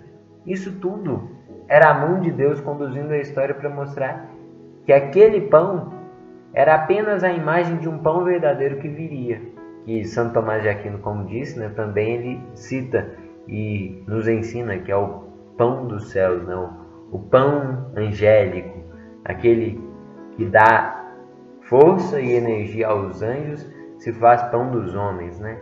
Isso 0.47 0.79
tudo 0.81 1.31
era 1.69 1.91
a 1.91 1.95
mão 1.95 2.21
de 2.21 2.31
Deus 2.31 2.61
conduzindo 2.61 3.13
a 3.13 3.19
história 3.19 3.55
para 3.55 3.71
mostrar 3.71 4.29
que 4.85 4.93
aquele 4.93 5.43
pão 5.43 5.93
era 6.53 6.75
apenas 6.75 7.23
a 7.23 7.31
imagem 7.31 7.77
de 7.77 7.89
um 7.89 7.99
pão 7.99 8.25
verdadeiro 8.25 8.79
que 8.79 8.89
viria, 8.89 9.41
que 9.85 10.05
Santo 10.05 10.35
Tomás 10.35 10.63
de 10.63 10.69
Aquino, 10.69 10.99
como 10.99 11.27
disse, 11.27 11.59
né, 11.59 11.71
também 11.77 12.15
ele 12.15 12.41
cita 12.55 13.09
e 13.47 14.03
nos 14.07 14.27
ensina 14.27 14.79
que 14.79 14.91
é 14.91 14.97
o 14.97 15.25
pão 15.57 15.87
dos 15.87 16.11
céus, 16.11 16.45
né, 16.47 16.57
o 17.13 17.19
pão 17.19 17.93
angélico, 17.97 18.80
aquele 19.25 19.83
que 20.37 20.45
dá 20.45 21.13
força 21.63 22.21
e 22.21 22.33
energia 22.33 22.89
aos 22.89 23.23
anjos, 23.23 23.67
se 23.99 24.13
faz 24.13 24.43
pão 24.51 24.71
dos 24.71 24.95
homens, 24.95 25.39
né? 25.39 25.59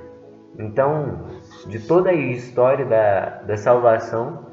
Então, 0.58 1.26
de 1.66 1.86
toda 1.86 2.10
a 2.10 2.14
história 2.14 2.84
da, 2.84 3.42
da 3.46 3.56
salvação, 3.56 4.46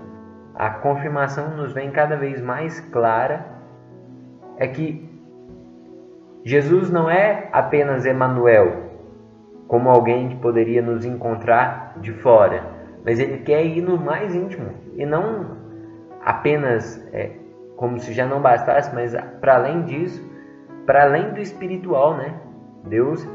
a 0.54 0.70
confirmação 0.70 1.56
nos 1.56 1.74
vem 1.74 1.92
cada 1.92 2.16
vez 2.16 2.42
mais 2.42 2.80
clara 2.80 3.46
é 4.58 4.68
que 4.68 5.10
Jesus 6.44 6.92
não 6.92 7.10
é 7.10 7.50
apenas 7.52 8.06
Emanuel, 8.06 8.92
como 9.68 9.90
alguém 9.90 10.30
que 10.30 10.36
poderia 10.36 10.82
nos 10.82 11.04
encontrar 11.04 11.96
de 12.00 12.14
fora, 12.14 12.64
mas 13.04 13.20
ele 13.20 13.40
quer 13.40 13.66
ir 13.66 13.82
no 13.82 13.98
mais 13.98 14.36
íntimo 14.36 14.70
e 14.96 15.06
não 15.06 15.58
apenas 16.24 17.04
é, 17.12 17.32
como 17.76 18.00
se 18.00 18.14
já 18.14 18.26
não 18.26 18.42
bastasse, 18.42 18.94
mas 18.94 19.16
para 19.42 19.56
além 19.56 19.84
disso, 19.84 20.22
para 20.86 21.04
além 21.04 21.34
do 21.34 21.40
espiritual, 21.40 22.18
né? 22.18 22.40
Deus 22.86 23.28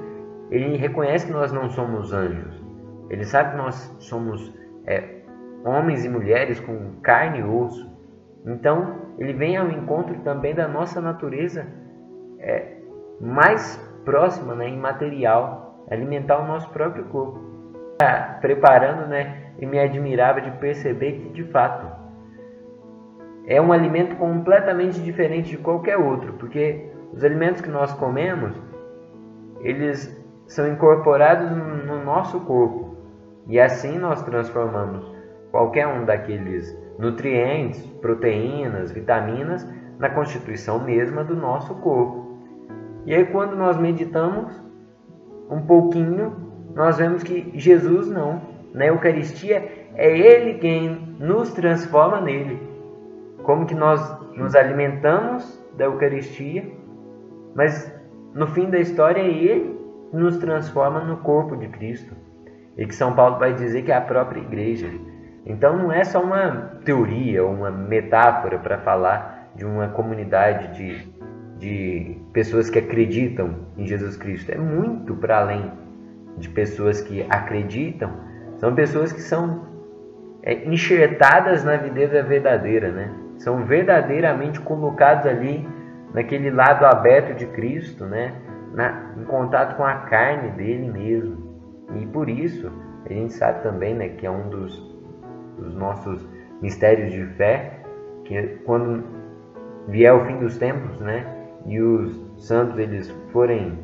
ele 0.50 0.76
reconhece 0.76 1.26
que 1.26 1.32
nós 1.32 1.52
não 1.52 1.70
somos 1.70 2.12
anjos, 2.12 2.61
ele 3.09 3.25
sabe 3.25 3.52
que 3.52 3.56
nós 3.56 3.75
somos 3.99 4.52
é, 4.87 5.20
homens 5.64 6.04
e 6.04 6.09
mulheres 6.09 6.59
com 6.61 7.00
carne 7.02 7.40
e 7.40 7.44
osso. 7.44 7.88
Então 8.47 8.97
ele 9.18 9.32
vem 9.32 9.56
ao 9.56 9.70
encontro 9.70 10.14
também 10.20 10.54
da 10.54 10.66
nossa 10.66 11.00
natureza 11.00 11.66
é, 12.38 12.76
mais 13.20 13.76
próxima, 14.04 14.54
né, 14.54 14.68
imaterial, 14.68 15.85
alimentar 15.90 16.38
o 16.38 16.47
nosso 16.47 16.70
próprio 16.70 17.04
corpo. 17.04 17.38
Ah, 18.02 18.38
preparando, 18.40 19.06
né, 19.06 19.52
e 19.59 19.66
me 19.66 19.78
admirava 19.78 20.40
de 20.40 20.50
perceber 20.52 21.12
que 21.12 21.28
de 21.28 21.44
fato 21.44 22.00
é 23.50 23.61
um 23.61 23.73
alimento 23.73 24.14
completamente 24.14 25.00
diferente 25.00 25.50
de 25.50 25.59
qualquer 25.59 25.97
outro, 25.99 26.35
porque 26.35 26.88
os 27.12 27.25
alimentos 27.25 27.61
que 27.61 27.69
nós 27.69 27.92
comemos, 27.95 28.54
eles 29.61 30.16
são 30.47 30.73
incorporados 30.73 31.50
no 31.50 32.04
nosso 32.04 32.38
corpo 32.42 32.95
e 33.49 33.59
assim 33.59 33.99
nós 33.99 34.23
transformamos 34.23 35.04
qualquer 35.50 35.88
um 35.88 36.04
daqueles 36.04 36.78
nutrientes, 36.97 37.85
proteínas, 38.00 38.92
vitaminas 38.92 39.66
na 39.99 40.09
constituição 40.09 40.78
mesma 40.85 41.25
do 41.25 41.35
nosso 41.35 41.75
corpo. 41.75 42.38
E 43.04 43.12
aí, 43.12 43.25
quando 43.26 43.57
nós 43.57 43.76
meditamos 43.76 44.52
um 45.50 45.62
pouquinho, 45.62 46.37
nós 46.73 46.99
vemos 46.99 47.25
que 47.25 47.50
Jesus 47.59 48.09
não. 48.09 48.40
Na 48.73 48.87
Eucaristia, 48.87 49.88
é 49.97 50.16
Ele 50.16 50.54
quem 50.59 51.16
nos 51.19 51.50
transforma 51.52 52.21
nele. 52.21 52.69
Como 53.42 53.66
que 53.66 53.75
nós 53.75 54.00
nos 54.37 54.54
alimentamos 54.54 55.61
da 55.76 55.85
Eucaristia, 55.85 56.64
mas 57.54 57.92
no 58.35 58.47
fim 58.47 58.70
da 58.70 58.78
história, 58.78 59.20
Ele 59.20 59.78
nos 60.12 60.38
transforma 60.38 61.00
no 61.00 61.18
corpo 61.18 61.56
de 61.56 61.68
Cristo. 61.68 62.14
E 62.76 62.87
que 62.87 62.94
São 62.94 63.14
Paulo 63.14 63.38
vai 63.38 63.54
dizer 63.54 63.82
que 63.82 63.92
é 63.92 63.97
a 63.97 64.00
própria 64.00 64.40
igreja. 64.40 64.88
Então 65.44 65.76
não 65.76 65.92
é 65.92 66.04
só 66.04 66.23
uma 66.23 66.80
teoria, 66.85 67.44
uma 67.44 67.70
metáfora 67.70 68.59
para 68.59 68.78
falar 68.78 69.50
de 69.54 69.64
uma 69.64 69.88
comunidade 69.88 70.76
de 70.76 71.20
de 71.61 72.16
pessoas 72.32 72.70
que 72.70 72.78
acreditam 72.78 73.54
em 73.76 73.87
Jesus 73.87 74.16
Cristo. 74.16 74.50
É 74.50 74.56
muito 74.56 75.14
para 75.14 75.40
além 75.40 75.70
de 76.38 76.49
pessoas 76.49 77.02
que 77.02 77.25
acreditam. 77.28 78.11
São 78.56 78.75
pessoas 78.75 79.12
que 79.12 79.20
são 79.20 79.68
é, 80.42 80.66
enxertadas 80.66 81.62
na 81.62 81.76
videira 81.76 82.23
verdadeira, 82.23 82.90
né? 82.90 83.12
São 83.40 83.64
verdadeiramente 83.64 84.61
colocados 84.61 85.26
ali 85.26 85.66
naquele 86.12 86.50
lado 86.50 86.85
aberto 86.85 87.35
de 87.35 87.46
Cristo, 87.46 88.05
né? 88.05 88.35
Na, 88.74 89.14
em 89.16 89.24
contato 89.24 89.76
com 89.76 89.85
a 89.85 89.94
carne 89.94 90.50
dele 90.50 90.90
mesmo. 90.90 91.50
E 91.96 92.07
por 92.07 92.29
isso 92.29 92.70
a 93.07 93.12
gente 93.12 93.33
sabe 93.33 93.62
também, 93.62 93.94
né, 93.94 94.11
que 94.11 94.26
é 94.26 94.31
um 94.31 94.48
dos, 94.48 94.79
dos 95.59 95.74
nossos 95.74 96.29
mistérios 96.61 97.11
de 97.12 97.24
fé, 97.35 97.81
que 98.24 98.61
quando 98.64 99.03
vier 99.88 100.12
o 100.12 100.24
fim 100.26 100.38
dos 100.38 100.59
tempos, 100.59 101.00
né, 101.00 101.26
e 101.64 101.81
os 101.81 102.46
santos 102.46 102.79
eles 102.79 103.11
forem 103.33 103.79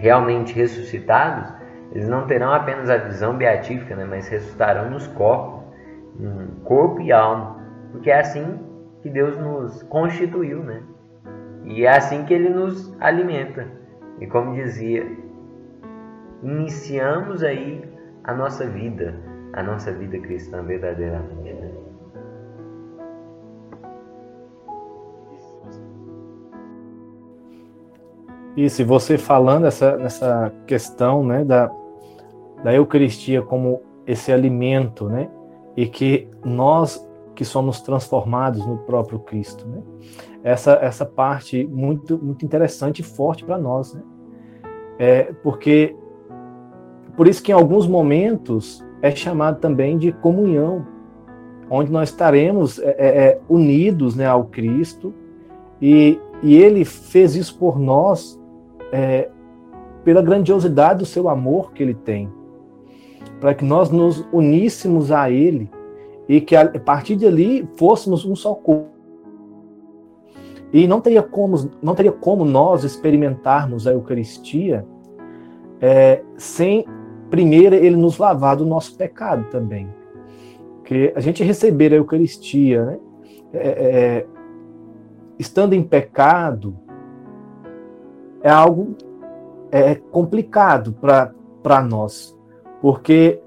realmente 0.00 0.54
ressuscitados, 0.54 1.52
eles 1.92 2.08
não 2.08 2.26
terão 2.26 2.50
apenas 2.50 2.88
a 2.88 2.96
visão 2.96 3.36
beatífica, 3.36 3.94
né, 3.94 4.06
mas 4.08 4.26
ressuscitarão 4.26 4.90
nos 4.90 5.06
corpos, 5.08 5.62
corpo 6.64 7.00
e 7.00 7.12
alma, 7.12 7.51
porque 7.92 8.10
é 8.10 8.18
assim 8.18 8.58
que 9.02 9.10
Deus 9.10 9.38
nos 9.38 9.82
constituiu, 9.84 10.62
né? 10.62 10.82
E 11.64 11.84
é 11.84 11.96
assim 11.96 12.24
que 12.24 12.34
Ele 12.34 12.48
nos 12.48 12.92
alimenta. 13.00 13.66
E 14.20 14.26
como 14.26 14.54
dizia, 14.54 15.06
iniciamos 16.42 17.42
aí 17.42 17.82
a 18.24 18.34
nossa 18.34 18.66
vida, 18.66 19.14
a 19.52 19.62
nossa 19.62 19.92
vida 19.92 20.18
cristã 20.18 20.62
verdadeiramente. 20.62 21.52
Né? 21.52 21.70
E 28.56 28.68
se 28.68 28.84
você 28.84 29.16
falando 29.16 29.66
essa, 29.66 29.96
nessa 29.96 30.52
questão 30.66 31.24
né, 31.24 31.44
da, 31.44 31.70
da 32.62 32.74
Eucaristia 32.74 33.40
como 33.40 33.80
esse 34.06 34.30
alimento, 34.30 35.08
né, 35.08 35.30
e 35.76 35.86
que 35.86 36.28
nós 36.44 37.08
que 37.34 37.44
somos 37.44 37.80
transformados 37.80 38.64
no 38.66 38.78
próprio 38.78 39.18
Cristo, 39.18 39.66
né, 39.66 39.82
essa, 40.42 40.72
essa 40.74 41.06
parte 41.06 41.64
muito, 41.64 42.18
muito 42.18 42.44
interessante 42.44 43.00
e 43.00 43.02
forte 43.02 43.44
para 43.44 43.58
nós, 43.58 43.94
né, 43.94 44.02
é, 44.98 45.32
porque 45.42 45.96
por 47.16 47.28
isso 47.28 47.42
que 47.42 47.52
em 47.52 47.54
alguns 47.54 47.86
momentos 47.86 48.84
é 49.00 49.10
chamado 49.10 49.60
também 49.60 49.98
de 49.98 50.12
comunhão, 50.12 50.86
onde 51.68 51.90
nós 51.90 52.10
estaremos 52.10 52.78
é, 52.78 52.96
é, 52.98 53.26
é 53.26 53.40
unidos 53.48 54.14
né, 54.14 54.26
ao 54.26 54.44
Cristo 54.44 55.12
e, 55.80 56.20
e 56.42 56.56
Ele 56.56 56.84
fez 56.84 57.34
isso 57.34 57.58
por 57.58 57.78
nós 57.78 58.40
é, 58.92 59.28
pela 60.04 60.22
grandiosidade 60.22 61.00
do 61.00 61.06
seu 61.06 61.28
amor 61.28 61.72
que 61.72 61.82
ele 61.82 61.94
tem, 61.94 62.30
para 63.40 63.54
que 63.54 63.64
nós 63.64 63.90
nos 63.90 64.26
uníssemos 64.32 65.10
a 65.10 65.30
ele 65.30 65.70
e 66.28 66.40
que 66.40 66.54
a 66.56 66.68
partir 66.78 67.16
dali 67.16 67.68
fôssemos 67.76 68.24
um 68.24 68.34
só 68.34 68.54
corpo. 68.54 68.90
E 70.72 70.86
não 70.86 71.00
teria 71.00 71.22
como, 71.22 71.70
não 71.82 71.94
teria 71.94 72.12
como 72.12 72.44
nós 72.44 72.82
experimentarmos 72.82 73.86
a 73.86 73.92
Eucaristia 73.92 74.86
é, 75.80 76.22
sem 76.36 76.86
primeiro 77.28 77.74
ele 77.74 77.96
nos 77.96 78.18
lavar 78.18 78.56
do 78.56 78.64
nosso 78.64 78.96
pecado 78.96 79.44
também. 79.50 79.88
Porque 80.78 81.12
a 81.14 81.20
gente 81.20 81.42
receber 81.42 81.92
a 81.92 81.96
Eucaristia, 81.96 82.84
né, 82.84 82.98
é, 83.52 83.68
é, 83.68 84.26
estando 85.38 85.74
em 85.74 85.82
pecado, 85.82 86.76
é 88.42 88.50
algo 88.50 88.96
é, 89.70 89.94
complicado 89.94 90.92
para 90.92 91.82
nós, 91.82 92.36
porque 92.80 93.40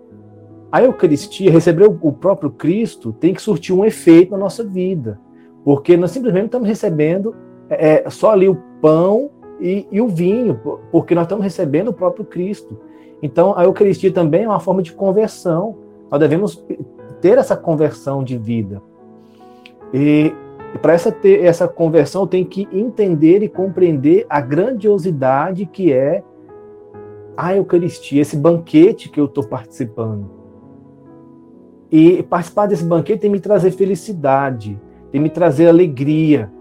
a 0.76 0.84
Eucaristia, 0.84 1.50
receber 1.50 1.86
o, 1.86 2.12
próprio 2.12 2.50
Cristo, 2.50 3.14
tem 3.14 3.34
que 3.34 3.42
surtir 3.42 3.74
um 3.74 3.86
efeito 3.86 4.32
na 4.32 4.38
nossa 4.38 4.62
vida, 4.62 5.18
porque 5.64 5.96
nós 5.96 6.12
simplesmente 6.12 6.48
estamos 6.48 6.68
recebendo 6.68 7.34
é, 7.70 8.04
é, 8.06 8.10
só 8.10 8.32
ali 8.32 8.50
o 8.50 8.56
pão 8.82 9.30
e, 9.58 9.88
e 9.90 10.02
o 10.02 10.10
vinho, 10.10 10.60
porque 10.92 11.16
nós 11.16 11.24
estamos 11.24 11.46
recebendo 11.46 11.88
o 11.88 11.94
próprio 11.94 12.26
Cristo. 12.26 12.78
Então, 13.24 13.58
a 13.58 13.64
Eucaristia 13.64 14.12
também 14.12 14.44
é 14.44 14.50
uma 14.50 14.60
forma 14.60 14.84
de 14.84 14.92
conversão. 14.92 15.78
Nós 16.12 16.20
devemos 16.20 16.62
ter 17.22 17.38
essa 17.38 17.56
conversão 17.56 18.22
de 18.22 18.38
vida. 18.38 18.82
E 19.94 20.34
e 20.74 20.78
para 20.78 20.92
essa, 20.92 21.16
essa 21.42 21.70
conversão, 21.70 22.24
eu 22.24 22.28
tenho 22.28 22.46
que 22.46 22.68
entender 22.70 23.42
e 23.42 23.48
compreender 23.48 24.26
a 24.30 24.42
grandiosidade 24.42 25.66
que 25.66 25.94
é 25.94 26.22
a 27.38 27.56
Eucaristia, 27.56 28.22
esse 28.22 28.36
banquete 28.36 29.08
que 29.08 29.18
eu 29.18 29.24
estou 29.24 29.48
participando. 29.48 30.35
E 31.92 32.24
participar 32.24 32.68
desse 32.68 32.84
banquete 32.84 33.22
tem 33.22 33.30
me 33.30 33.40
trazer 33.40 33.72
felicidade, 33.72 34.80
tem 35.12 35.22
me 35.22 35.30
trazer 35.30 35.68
alegria. 35.68 36.52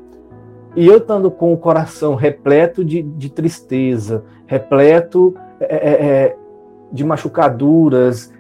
E 0.76 0.86
eu 0.86 0.98
estando 0.98 1.30
com 1.30 1.52
o 1.52 1.56
coração 1.56 2.14
repleto 2.14 2.84
de, 2.84 3.02
de 3.02 3.30
tristeza, 3.30 4.24
repleto 4.46 5.34
é, 5.60 5.74
é, 5.74 6.06
é 6.06 6.36
de 6.92 7.04
machucaduras, 7.04 8.32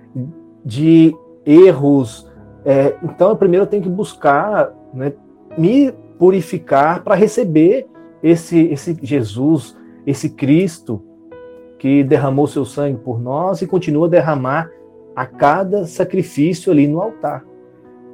de 0.64 1.14
erros, 1.44 2.28
é, 2.64 2.94
então 3.02 3.28
eu 3.28 3.36
primeiro 3.36 3.66
tenho 3.66 3.82
que 3.82 3.88
buscar 3.88 4.72
né, 4.92 5.12
me 5.58 5.92
purificar 6.18 7.02
para 7.02 7.14
receber 7.14 7.86
esse, 8.22 8.58
esse 8.68 8.96
Jesus, 9.02 9.76
esse 10.06 10.30
Cristo 10.30 11.02
que 11.78 12.02
derramou 12.02 12.46
seu 12.46 12.64
sangue 12.64 12.98
por 12.98 13.20
nós 13.20 13.60
e 13.60 13.66
continua 13.66 14.06
a 14.06 14.10
derramar 14.10 14.70
a 15.14 15.26
cada 15.26 15.86
sacrifício 15.86 16.72
ali 16.72 16.86
no 16.86 17.00
altar. 17.00 17.44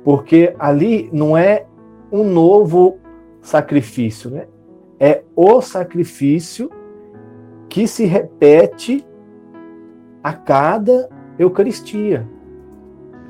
Porque 0.05 0.55
ali 0.59 1.09
não 1.13 1.37
é 1.37 1.67
um 2.11 2.25
novo 2.25 2.99
sacrifício, 3.41 4.31
né? 4.31 4.47
É 4.99 5.23
o 5.35 5.61
sacrifício 5.61 6.71
que 7.69 7.87
se 7.87 8.05
repete 8.05 9.07
a 10.23 10.33
cada 10.33 11.09
Eucaristia. 11.39 12.27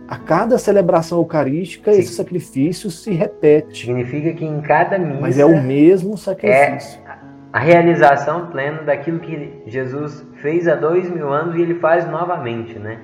A 0.08 0.18
cada 0.18 0.58
celebração 0.58 1.18
eucarística, 1.18 1.92
Sim. 1.92 2.00
esse 2.00 2.14
sacrifício 2.14 2.90
se 2.90 3.12
repete. 3.12 3.86
Significa 3.86 4.32
que 4.32 4.44
em 4.44 4.60
cada 4.60 4.98
missa. 4.98 5.20
Mas 5.20 5.38
é 5.38 5.44
o 5.44 5.62
mesmo 5.62 6.18
sacrifício. 6.18 7.00
É 7.06 7.10
a 7.52 7.58
realização 7.60 8.46
plena 8.46 8.82
daquilo 8.82 9.20
que 9.20 9.62
Jesus 9.66 10.26
fez 10.34 10.66
há 10.66 10.74
dois 10.74 11.08
mil 11.08 11.32
anos 11.32 11.54
e 11.54 11.62
ele 11.62 11.76
faz 11.76 12.08
novamente, 12.08 12.78
né? 12.78 12.98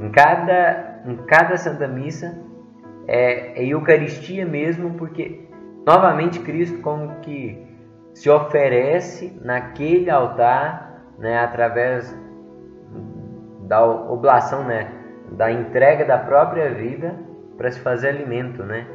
Em 0.00 0.10
cada, 0.10 1.02
em 1.06 1.16
cada 1.26 1.56
Santa 1.56 1.86
Missa 1.86 2.38
é, 3.06 3.62
é 3.62 3.66
Eucaristia 3.66 4.46
mesmo, 4.46 4.94
porque 4.94 5.48
novamente 5.86 6.40
Cristo 6.40 6.80
como 6.80 7.20
que 7.20 7.66
se 8.14 8.28
oferece 8.28 9.38
naquele 9.42 10.10
altar, 10.10 11.14
né, 11.18 11.38
através 11.38 12.14
da 13.66 13.84
oblação, 13.84 14.64
né, 14.64 14.90
da 15.32 15.50
entrega 15.50 16.04
da 16.04 16.18
própria 16.18 16.72
vida 16.74 17.14
para 17.56 17.70
se 17.70 17.80
fazer 17.80 18.08
alimento, 18.08 18.62
né? 18.62 18.86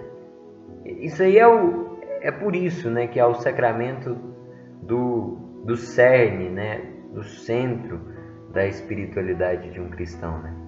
Isso 0.85 1.23
aí 1.23 1.37
é 1.37 1.47
o 1.47 1.87
é 2.21 2.31
por 2.31 2.55
isso, 2.55 2.89
né, 2.89 3.07
que 3.07 3.19
é 3.19 3.25
o 3.25 3.33
sacramento 3.35 4.15
do 4.81 5.37
do 5.65 5.75
cerne, 5.75 6.49
né, 6.49 6.81
do 7.13 7.23
centro 7.23 7.99
da 8.53 8.65
espiritualidade 8.65 9.71
de 9.71 9.81
um 9.81 9.89
cristão, 9.89 10.39
né? 10.39 10.66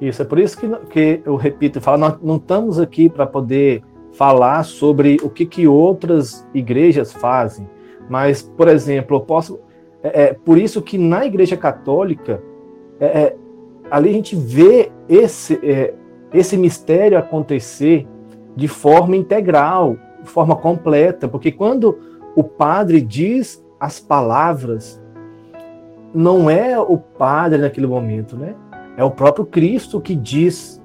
Isso, 0.00 0.22
é 0.22 0.24
por 0.24 0.38
isso 0.38 0.58
que, 0.58 0.68
que 0.90 1.22
eu 1.24 1.36
repito, 1.36 1.80
falo, 1.80 1.98
nós 1.98 2.18
não 2.22 2.36
estamos 2.36 2.78
aqui 2.78 3.08
para 3.08 3.26
poder 3.26 3.82
falar 4.12 4.64
sobre 4.64 5.18
o 5.22 5.30
que, 5.30 5.46
que 5.46 5.66
outras 5.66 6.46
igrejas 6.52 7.12
fazem, 7.12 7.68
mas, 8.08 8.42
por 8.42 8.68
exemplo, 8.68 9.16
eu 9.16 9.20
posso. 9.20 9.60
É, 10.02 10.22
é 10.22 10.34
por 10.34 10.58
isso 10.58 10.82
que 10.82 10.98
na 10.98 11.24
Igreja 11.24 11.56
Católica, 11.56 12.42
é, 13.00 13.06
é 13.06 13.36
ali 13.90 14.10
a 14.10 14.12
gente 14.12 14.36
vê 14.36 14.90
esse, 15.08 15.58
é, 15.62 15.94
esse 16.32 16.56
mistério 16.56 17.18
acontecer 17.18 18.06
de 18.56 18.68
forma 18.68 19.16
integral, 19.16 19.96
de 20.22 20.28
forma 20.28 20.56
completa, 20.56 21.28
porque 21.28 21.50
quando 21.50 21.98
o 22.36 22.42
padre 22.42 23.00
diz 23.00 23.64
as 23.78 24.00
palavras, 24.00 25.02
não 26.14 26.48
é 26.48 26.78
o 26.78 26.96
padre 26.96 27.58
naquele 27.58 27.86
momento, 27.86 28.36
né? 28.36 28.54
É 28.96 29.04
o 29.04 29.10
próprio 29.10 29.44
Cristo 29.44 30.00
que 30.00 30.14
diz. 30.14 30.82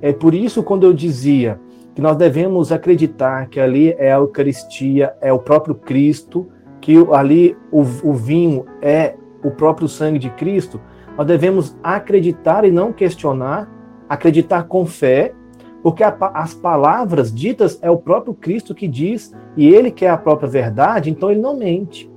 É 0.00 0.12
por 0.12 0.34
isso 0.34 0.62
quando 0.62 0.84
eu 0.84 0.92
dizia 0.92 1.60
que 1.94 2.00
nós 2.00 2.16
devemos 2.16 2.72
acreditar 2.72 3.48
que 3.48 3.60
ali 3.60 3.92
é 3.98 4.12
a 4.12 4.16
Eucaristia, 4.16 5.14
é 5.20 5.32
o 5.32 5.38
próprio 5.38 5.74
Cristo, 5.74 6.48
que 6.80 6.96
ali 7.12 7.56
o, 7.70 7.80
o 7.80 8.12
vinho 8.14 8.64
é 8.80 9.14
o 9.44 9.50
próprio 9.50 9.88
sangue 9.88 10.18
de 10.18 10.30
Cristo, 10.30 10.80
nós 11.16 11.26
devemos 11.26 11.76
acreditar 11.82 12.64
e 12.64 12.70
não 12.70 12.92
questionar, 12.92 13.70
acreditar 14.08 14.64
com 14.64 14.86
fé, 14.86 15.34
porque 15.82 16.02
a, 16.02 16.16
as 16.34 16.54
palavras 16.54 17.32
ditas 17.32 17.78
é 17.82 17.90
o 17.90 17.98
próprio 17.98 18.34
Cristo 18.34 18.74
que 18.74 18.88
diz, 18.88 19.34
e 19.56 19.68
ele 19.68 19.90
que 19.90 20.04
é 20.04 20.10
a 20.10 20.16
própria 20.16 20.48
verdade, 20.48 21.10
então 21.10 21.30
ele 21.30 21.40
não 21.40 21.56
mente. 21.56 22.10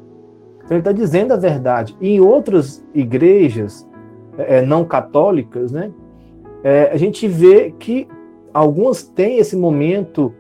Então 0.58 0.78
ele 0.78 0.80
está 0.80 0.92
dizendo 0.92 1.34
a 1.34 1.38
verdade. 1.38 1.96
E 2.00 2.16
em 2.16 2.20
outras 2.20 2.84
igrejas, 2.94 3.85
é, 4.38 4.62
não 4.62 4.86
católicas, 4.86 5.72
né, 5.72 5.92
é, 6.64 6.90
a 6.92 6.98
gente 6.98 7.28
vê 7.28 7.74
que 7.78 8.08
algumas 8.54 9.04
têm 9.04 9.38
esse 9.38 9.56
momento 9.56 10.34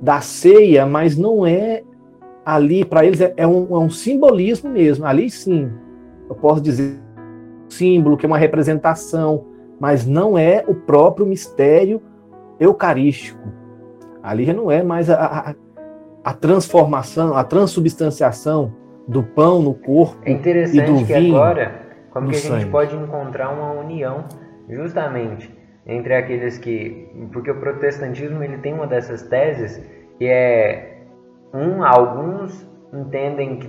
da 0.00 0.20
ceia, 0.20 0.84
mas 0.84 1.16
não 1.16 1.46
é 1.46 1.82
ali, 2.44 2.84
para 2.84 3.06
eles 3.06 3.20
é, 3.20 3.32
é, 3.36 3.46
um, 3.46 3.68
é 3.70 3.78
um 3.78 3.88
simbolismo 3.88 4.68
mesmo. 4.68 5.06
Ali 5.06 5.30
sim, 5.30 5.70
eu 6.28 6.34
posso 6.34 6.60
dizer 6.60 7.00
símbolo, 7.68 8.16
que 8.18 8.26
é 8.26 8.28
uma 8.28 8.36
representação, 8.36 9.46
mas 9.80 10.06
não 10.06 10.36
é 10.36 10.62
o 10.66 10.74
próprio 10.74 11.24
mistério 11.24 12.02
eucarístico. 12.60 13.48
Ali 14.22 14.44
já 14.44 14.52
não 14.52 14.70
é 14.70 14.82
mais 14.82 15.08
a, 15.08 15.16
a, 15.16 15.54
a 16.22 16.34
transformação, 16.34 17.34
a 17.34 17.42
transubstanciação 17.42 18.74
do 19.08 19.22
pão 19.22 19.62
no 19.62 19.74
corpo 19.74 20.18
é 20.24 20.32
interessante 20.32 20.90
e 20.90 20.92
do 20.92 21.06
que 21.06 21.14
vinho. 21.14 21.36
Agora 21.36 21.81
como 22.12 22.28
que 22.28 22.36
a 22.36 22.38
sangue. 22.38 22.60
gente 22.60 22.70
pode 22.70 22.94
encontrar 22.96 23.50
uma 23.50 23.72
união 23.72 24.24
justamente 24.68 25.52
entre 25.86 26.14
aqueles 26.14 26.58
que 26.58 27.10
porque 27.32 27.50
o 27.50 27.58
protestantismo 27.58 28.42
ele 28.42 28.58
tem 28.58 28.72
uma 28.72 28.86
dessas 28.86 29.22
teses 29.22 29.78
que 30.18 30.26
é 30.26 31.02
um 31.52 31.84
alguns 31.84 32.70
entendem 32.92 33.56
que 33.56 33.68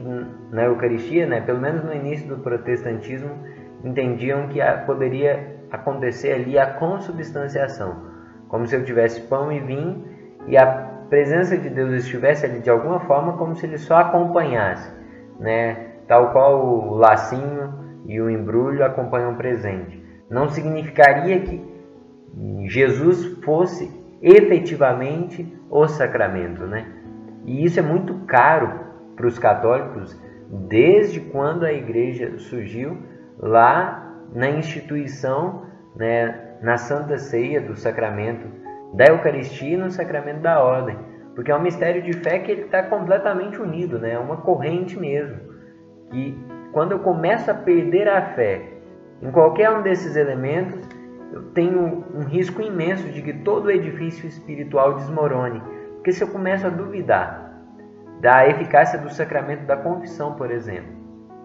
na 0.51 0.63
Eucaristia, 0.63 1.25
né, 1.25 1.39
pelo 1.39 1.59
menos 1.59 1.83
no 1.83 1.93
início 1.93 2.27
do 2.27 2.37
protestantismo, 2.37 3.31
entendiam 3.83 4.47
que 4.49 4.59
poderia 4.85 5.57
acontecer 5.71 6.33
ali 6.33 6.59
a 6.59 6.67
consubstanciação, 6.73 7.95
como 8.49 8.67
se 8.67 8.75
eu 8.75 8.83
tivesse 8.83 9.21
pão 9.21 9.51
e 9.51 9.59
vinho 9.59 10.05
e 10.45 10.57
a 10.57 10.65
presença 11.09 11.57
de 11.57 11.69
Deus 11.69 11.91
estivesse 11.93 12.45
ali 12.45 12.59
de 12.59 12.69
alguma 12.69 12.99
forma 13.01 13.37
como 13.37 13.55
se 13.55 13.65
ele 13.65 13.77
só 13.77 13.97
acompanhasse, 13.97 14.91
né, 15.39 15.87
tal 16.07 16.31
qual 16.31 16.65
o 16.65 16.95
lacinho 16.95 17.82
e 18.13 18.21
o 18.21 18.29
embrulho 18.29 18.85
acompanham 18.85 19.33
o 19.33 19.35
presente. 19.35 19.99
Não 20.29 20.47
significaria 20.47 21.39
que 21.39 21.59
Jesus 22.67 23.25
fosse 23.43 23.89
efetivamente 24.21 25.51
o 25.67 25.87
sacramento, 25.87 26.67
né? 26.67 26.85
E 27.43 27.65
isso 27.65 27.79
é 27.79 27.81
muito 27.83 28.13
caro 28.25 28.81
para 29.15 29.25
os 29.25 29.39
católicos 29.39 30.15
desde 30.69 31.19
quando 31.19 31.65
a 31.65 31.73
igreja 31.73 32.37
surgiu 32.37 32.97
lá 33.39 34.15
na 34.31 34.47
instituição, 34.49 35.65
né, 35.95 36.57
na 36.61 36.77
Santa 36.77 37.17
Ceia 37.17 37.59
do 37.59 37.75
sacramento 37.75 38.47
da 38.93 39.05
Eucaristia 39.05 39.73
e 39.73 39.77
no 39.77 39.89
sacramento 39.89 40.41
da 40.41 40.63
ordem, 40.63 40.95
porque 41.33 41.51
é 41.51 41.55
um 41.55 41.61
mistério 41.61 42.03
de 42.03 42.13
fé 42.13 42.37
que 42.37 42.51
ele 42.51 42.61
está 42.61 42.83
completamente 42.83 43.59
unido, 43.59 43.97
né? 43.97 44.11
É 44.11 44.19
uma 44.19 44.37
corrente 44.37 44.99
mesmo 44.99 45.39
que 46.11 46.52
quando 46.73 46.91
eu 46.91 46.99
começo 46.99 47.49
a 47.49 47.53
perder 47.53 48.09
a 48.09 48.33
fé 48.33 48.73
em 49.21 49.31
qualquer 49.31 49.69
um 49.69 49.83
desses 49.83 50.15
elementos, 50.15 50.77
eu 51.31 51.43
tenho 51.51 52.03
um 52.13 52.23
risco 52.23 52.61
imenso 52.61 53.07
de 53.09 53.21
que 53.21 53.31
todo 53.31 53.65
o 53.65 53.71
edifício 53.71 54.27
espiritual 54.27 54.95
desmorone. 54.95 55.61
Porque 55.93 56.11
se 56.11 56.23
eu 56.23 56.27
começo 56.27 56.67
a 56.67 56.69
duvidar 56.69 57.53
da 58.19 58.47
eficácia 58.47 58.99
do 58.99 59.09
sacramento 59.09 59.65
da 59.65 59.77
confissão, 59.77 60.33
por 60.33 60.51
exemplo, 60.51 60.91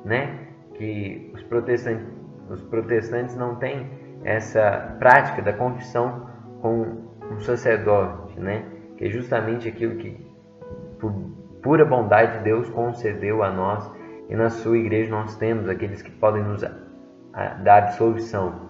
né? 0.04 0.48
que 0.74 1.30
os 1.34 1.42
protestantes, 1.42 2.06
os 2.48 2.62
protestantes 2.62 3.36
não 3.36 3.56
têm 3.56 3.86
essa 4.24 4.96
prática 4.98 5.42
da 5.42 5.52
confissão 5.52 6.26
com 6.60 7.08
um 7.30 7.38
sacerdote, 7.40 8.40
né? 8.40 8.64
que 8.96 9.04
é 9.04 9.08
justamente 9.08 9.68
aquilo 9.68 9.96
que, 9.96 10.26
por 10.98 11.12
pura 11.62 11.84
bondade 11.84 12.38
de 12.38 12.44
Deus, 12.44 12.68
concedeu 12.70 13.42
a 13.42 13.50
nós 13.50 13.97
e 14.28 14.36
na 14.36 14.50
sua 14.50 14.76
igreja 14.76 15.10
nós 15.10 15.36
temos 15.36 15.68
aqueles 15.68 16.02
que 16.02 16.10
podem 16.10 16.42
nos 16.42 16.62
dar 16.62 17.78
absolvição. 17.78 18.68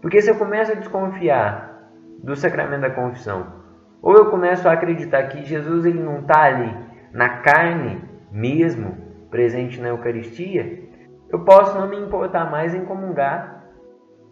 Porque 0.00 0.20
se 0.20 0.30
eu 0.30 0.36
começo 0.36 0.72
a 0.72 0.76
desconfiar 0.76 1.90
do 2.22 2.34
sacramento 2.34 2.82
da 2.82 2.90
confissão, 2.90 3.46
ou 4.02 4.16
eu 4.16 4.30
começo 4.30 4.68
a 4.68 4.72
acreditar 4.72 5.24
que 5.24 5.44
Jesus 5.44 5.84
ele 5.84 6.00
não 6.00 6.20
está 6.20 6.44
ali 6.44 6.74
na 7.12 7.28
carne 7.40 8.02
mesmo, 8.30 8.96
presente 9.30 9.80
na 9.80 9.88
Eucaristia, 9.88 10.88
eu 11.30 11.44
posso 11.44 11.78
não 11.78 11.88
me 11.88 11.98
importar 11.98 12.50
mais 12.50 12.74
em 12.74 12.84
comungar, 12.84 13.64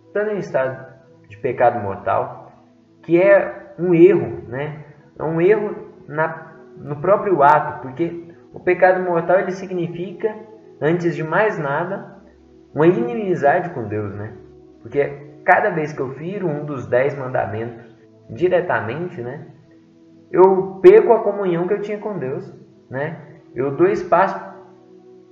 estando 0.06 0.30
em 0.30 0.38
estado 0.38 0.86
de 1.28 1.36
pecado 1.38 1.80
mortal, 1.80 2.52
que 3.02 3.20
é 3.20 3.74
um 3.78 3.94
erro, 3.94 4.48
né? 4.48 4.84
É 5.18 5.22
um 5.22 5.40
erro 5.40 5.74
na, 6.08 6.54
no 6.76 6.96
próprio 6.96 7.42
ato, 7.42 7.82
porque 7.82 8.34
o 8.52 8.60
pecado 8.60 9.02
mortal 9.02 9.40
ele 9.40 9.52
significa 9.52 10.34
antes 10.80 11.14
de 11.14 11.24
mais 11.24 11.58
nada, 11.58 12.16
uma 12.74 12.86
inimizade 12.86 13.70
com 13.70 13.84
Deus, 13.84 14.14
né? 14.14 14.32
Porque 14.82 15.26
cada 15.44 15.70
vez 15.70 15.92
que 15.92 16.00
eu 16.00 16.10
firo 16.14 16.46
um 16.46 16.64
dos 16.64 16.86
dez 16.86 17.16
mandamentos 17.16 17.84
diretamente, 18.28 19.20
né? 19.20 19.46
Eu 20.30 20.78
perco 20.82 21.12
a 21.12 21.20
comunhão 21.20 21.66
que 21.66 21.74
eu 21.74 21.80
tinha 21.80 21.98
com 21.98 22.18
Deus, 22.18 22.52
né? 22.90 23.16
Eu 23.54 23.70
dou 23.70 23.88
espaço 23.88 24.38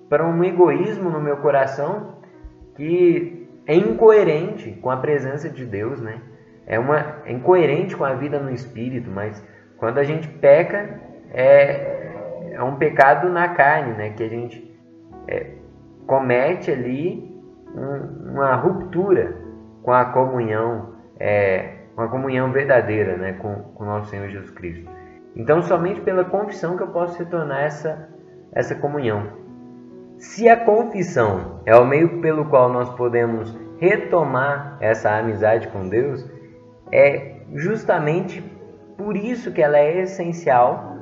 para 0.08 0.26
um 0.26 0.42
egoísmo 0.44 1.10
no 1.10 1.20
meu 1.20 1.38
coração 1.38 2.18
que 2.76 3.48
é 3.66 3.74
incoerente 3.74 4.72
com 4.80 4.90
a 4.90 4.96
presença 4.96 5.48
de 5.48 5.64
Deus, 5.64 6.00
né? 6.00 6.20
É, 6.66 6.78
uma, 6.78 7.18
é 7.26 7.32
incoerente 7.32 7.96
com 7.96 8.04
a 8.04 8.14
vida 8.14 8.38
no 8.38 8.50
Espírito, 8.50 9.10
mas 9.10 9.44
quando 9.76 9.98
a 9.98 10.04
gente 10.04 10.28
peca, 10.28 11.00
é, 11.32 12.52
é 12.52 12.62
um 12.62 12.76
pecado 12.76 13.28
na 13.28 13.48
carne, 13.48 13.92
né? 13.92 14.10
Que 14.10 14.22
a 14.22 14.28
gente 14.28 14.73
é, 15.28 15.50
comete 16.06 16.70
ali 16.70 17.34
um, 17.74 18.32
uma 18.32 18.54
ruptura 18.54 19.36
com 19.82 19.92
a 19.92 20.04
comunhão, 20.06 20.94
é, 21.18 21.74
uma 21.96 22.08
comunhão 22.08 22.52
verdadeira, 22.52 23.16
né? 23.16 23.34
Com, 23.34 23.54
com 23.74 23.84
nosso 23.84 24.10
Senhor 24.10 24.28
Jesus 24.28 24.50
Cristo. 24.50 24.88
Então, 25.36 25.62
somente 25.62 26.00
pela 26.00 26.24
confissão 26.24 26.76
que 26.76 26.82
eu 26.82 26.88
posso 26.88 27.18
retornar 27.18 27.64
essa, 27.64 28.08
essa 28.52 28.74
comunhão. 28.74 29.44
Se 30.16 30.48
a 30.48 30.56
confissão 30.56 31.60
é 31.66 31.76
o 31.76 31.84
meio 31.84 32.20
pelo 32.20 32.44
qual 32.44 32.72
nós 32.72 32.88
podemos 32.90 33.56
retomar 33.78 34.76
essa 34.80 35.10
amizade 35.10 35.68
com 35.68 35.88
Deus, 35.88 36.24
é 36.92 37.40
justamente 37.54 38.40
por 38.96 39.16
isso 39.16 39.52
que 39.52 39.60
ela 39.60 39.76
é 39.76 40.02
essencial 40.02 40.93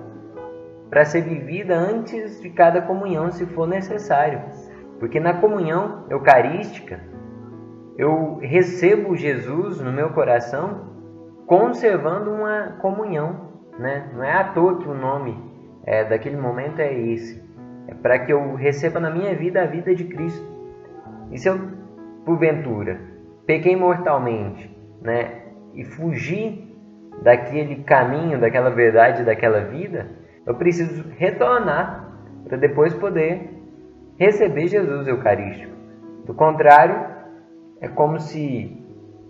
para 0.92 1.04
ser 1.06 1.22
vivida 1.22 1.74
antes 1.74 2.40
de 2.40 2.50
cada 2.50 2.82
comunhão, 2.82 3.32
se 3.32 3.46
for 3.46 3.66
necessário. 3.66 4.42
Porque 5.00 5.18
na 5.18 5.32
comunhão 5.34 6.04
eucarística, 6.10 7.00
eu 7.96 8.36
recebo 8.36 9.16
Jesus 9.16 9.80
no 9.80 9.90
meu 9.90 10.10
coração 10.10 10.92
conservando 11.46 12.30
uma 12.30 12.76
comunhão 12.80 13.52
né? 13.78 14.10
Não 14.14 14.22
é 14.22 14.32
à 14.32 14.44
toa 14.44 14.78
que 14.78 14.88
o 14.88 14.94
nome 14.94 15.36
é, 15.84 16.04
daquele 16.04 16.36
momento 16.36 16.80
é 16.80 16.92
esse. 16.92 17.42
É 17.88 17.94
para 17.94 18.18
que 18.20 18.32
eu 18.32 18.54
receba 18.54 19.00
na 19.00 19.10
minha 19.10 19.34
vida 19.34 19.62
a 19.62 19.66
vida 19.66 19.94
de 19.94 20.04
Cristo. 20.04 20.46
E 21.30 21.38
se 21.38 21.48
eu, 21.48 21.58
porventura, 22.24 23.00
pequei 23.46 23.74
mortalmente, 23.74 24.70
né? 25.00 25.42
E 25.74 25.84
fugi 25.84 26.70
daquele 27.22 27.82
caminho, 27.82 28.40
daquela 28.40 28.70
verdade, 28.70 29.24
daquela 29.24 29.60
vida, 29.60 30.06
eu 30.46 30.54
preciso 30.54 31.08
retornar 31.16 32.12
para 32.44 32.56
depois 32.56 32.94
poder 32.94 33.50
receber 34.18 34.68
Jesus 34.68 35.06
Eucarístico. 35.06 35.72
Do 36.24 36.34
contrário, 36.34 37.06
é 37.80 37.88
como 37.88 38.20
se 38.20 38.76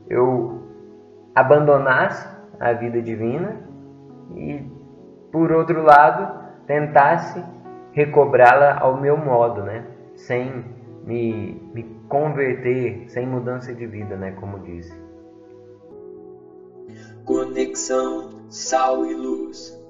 eu 0.08 0.62
abandonasse 1.34 2.28
a 2.60 2.72
vida 2.72 3.00
divina 3.00 3.56
e, 4.34 4.62
por 5.30 5.50
outro 5.52 5.82
lado, 5.82 6.42
tentasse 6.66 7.42
recobrá-la 7.92 8.78
ao 8.78 9.00
meu 9.00 9.16
modo, 9.16 9.62
né? 9.62 9.86
Sem 10.14 10.64
me, 11.04 11.60
me 11.74 11.82
converter, 12.08 13.08
sem 13.08 13.26
mudança 13.26 13.74
de 13.74 13.86
vida, 13.86 14.16
né? 14.16 14.32
Como 14.32 14.58
disse. 14.60 14.92
Conexão 17.24 18.50
Sal 18.50 19.06
e 19.06 19.14
Luz. 19.14 19.81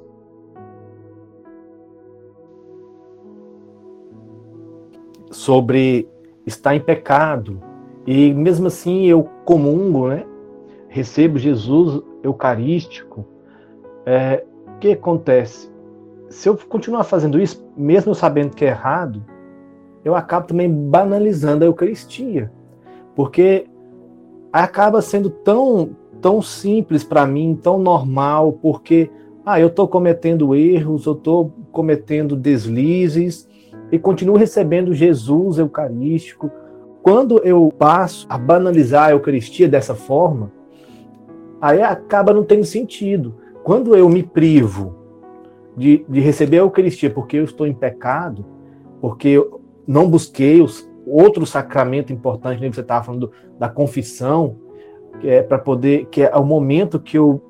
Sobre 5.32 6.08
estar 6.46 6.76
em 6.76 6.80
pecado 6.80 7.60
e 8.06 8.32
mesmo 8.32 8.68
assim 8.68 9.06
eu 9.06 9.24
comungo, 9.44 10.08
né? 10.08 10.24
Recebo 10.88 11.38
Jesus 11.38 12.02
eucarístico 12.22 13.26
é, 14.04 14.44
o 14.66 14.78
que 14.78 14.92
acontece? 14.92 15.70
Se 16.28 16.48
eu 16.48 16.56
continuar 16.56 17.04
fazendo 17.04 17.40
isso, 17.40 17.64
mesmo 17.76 18.14
sabendo 18.14 18.56
que 18.56 18.64
é 18.64 18.68
errado, 18.68 19.22
eu 20.04 20.14
acabo 20.14 20.46
também 20.46 20.70
banalizando 20.70 21.64
a 21.64 21.66
Eucaristia, 21.66 22.50
porque 23.14 23.66
acaba 24.52 25.00
sendo 25.00 25.30
tão 25.30 25.90
tão 26.20 26.40
simples 26.40 27.02
para 27.02 27.26
mim, 27.26 27.58
tão 27.60 27.78
normal, 27.78 28.52
porque 28.52 29.10
ah, 29.44 29.58
eu 29.58 29.66
estou 29.66 29.88
cometendo 29.88 30.54
erros, 30.54 31.04
eu 31.04 31.14
estou 31.14 31.52
cometendo 31.72 32.36
deslizes 32.36 33.48
e 33.92 33.98
continuo 33.98 34.36
recebendo 34.36 34.94
Jesus 34.94 35.58
Eucarístico. 35.58 36.50
Quando 37.02 37.38
eu 37.44 37.70
passo 37.78 38.26
a 38.28 38.38
banalizar 38.38 39.08
a 39.08 39.12
Eucaristia 39.12 39.68
dessa 39.68 39.94
forma, 39.94 40.50
aí 41.60 41.82
acaba 41.82 42.32
não 42.32 42.42
tendo 42.42 42.64
sentido. 42.64 43.36
Quando 43.62 43.94
eu 43.94 44.08
me 44.08 44.22
privo 44.22 44.96
de, 45.76 46.04
de 46.08 46.20
receber 46.20 46.56
a 46.56 46.62
Eucaristia 46.62 47.10
porque 47.10 47.36
eu 47.36 47.44
estou 47.44 47.66
em 47.66 47.74
pecado, 47.74 48.46
porque 49.00 49.28
eu 49.28 49.60
não 49.86 50.08
busquei 50.08 50.62
os, 50.62 50.90
outro 51.06 51.44
sacramento 51.44 52.12
importante, 52.12 52.60
nem 52.60 52.72
você 52.72 52.80
estava 52.80 53.04
falando 53.04 53.30
da 53.58 53.68
confissão, 53.68 54.56
que 55.20 55.28
é 55.28 55.42
para 55.42 55.58
poder, 55.58 56.06
que 56.06 56.22
é 56.22 56.36
o 56.36 56.44
momento 56.44 57.00
que 57.00 57.18
eu 57.18 57.42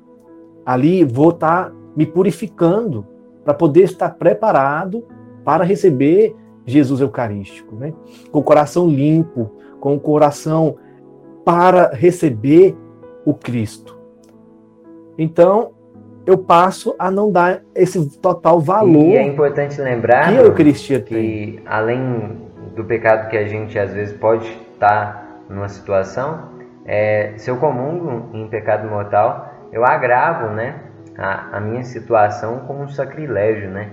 ali 0.65 1.03
vou 1.03 1.29
estar 1.29 1.69
tá 1.69 1.75
me 1.95 2.05
purificando 2.05 3.05
para 3.43 3.53
poder 3.53 3.83
estar 3.83 4.09
preparado 4.11 5.05
para 5.43 5.63
receber 5.63 6.35
Jesus 6.65 7.01
Eucarístico, 7.01 7.75
né? 7.75 7.93
Com 8.31 8.39
o 8.39 8.43
coração 8.43 8.87
limpo, 8.87 9.51
com 9.79 9.95
o 9.95 9.99
coração 9.99 10.77
para 11.43 11.89
receber 11.93 12.75
o 13.25 13.33
Cristo. 13.33 13.97
Então, 15.17 15.71
eu 16.25 16.37
passo 16.37 16.95
a 16.97 17.11
não 17.11 17.31
dar 17.31 17.61
esse 17.75 18.17
total 18.19 18.59
valor. 18.59 19.03
E 19.03 19.17
é 19.17 19.23
importante 19.23 19.79
lembrar 19.81 20.29
que 20.29 20.37
a 20.37 20.41
Eucaristia 20.41 21.01
que, 21.01 21.13
tem. 21.13 21.59
além 21.65 22.37
do 22.75 22.83
pecado 22.85 23.29
que 23.29 23.37
a 23.37 23.45
gente 23.45 23.77
às 23.77 23.93
vezes 23.93 24.17
pode 24.17 24.47
estar 24.73 25.41
numa 25.49 25.67
situação, 25.67 26.53
é, 26.85 27.33
se 27.37 27.51
eu 27.51 27.57
comungo 27.57 28.29
em 28.33 28.47
pecado 28.47 28.89
mortal, 28.89 29.53
eu 29.71 29.85
agravo 29.85 30.53
né, 30.53 30.75
a, 31.17 31.57
a 31.57 31.59
minha 31.59 31.83
situação 31.83 32.59
com 32.61 32.81
um 32.81 32.87
sacrilégio, 32.87 33.69
né? 33.69 33.89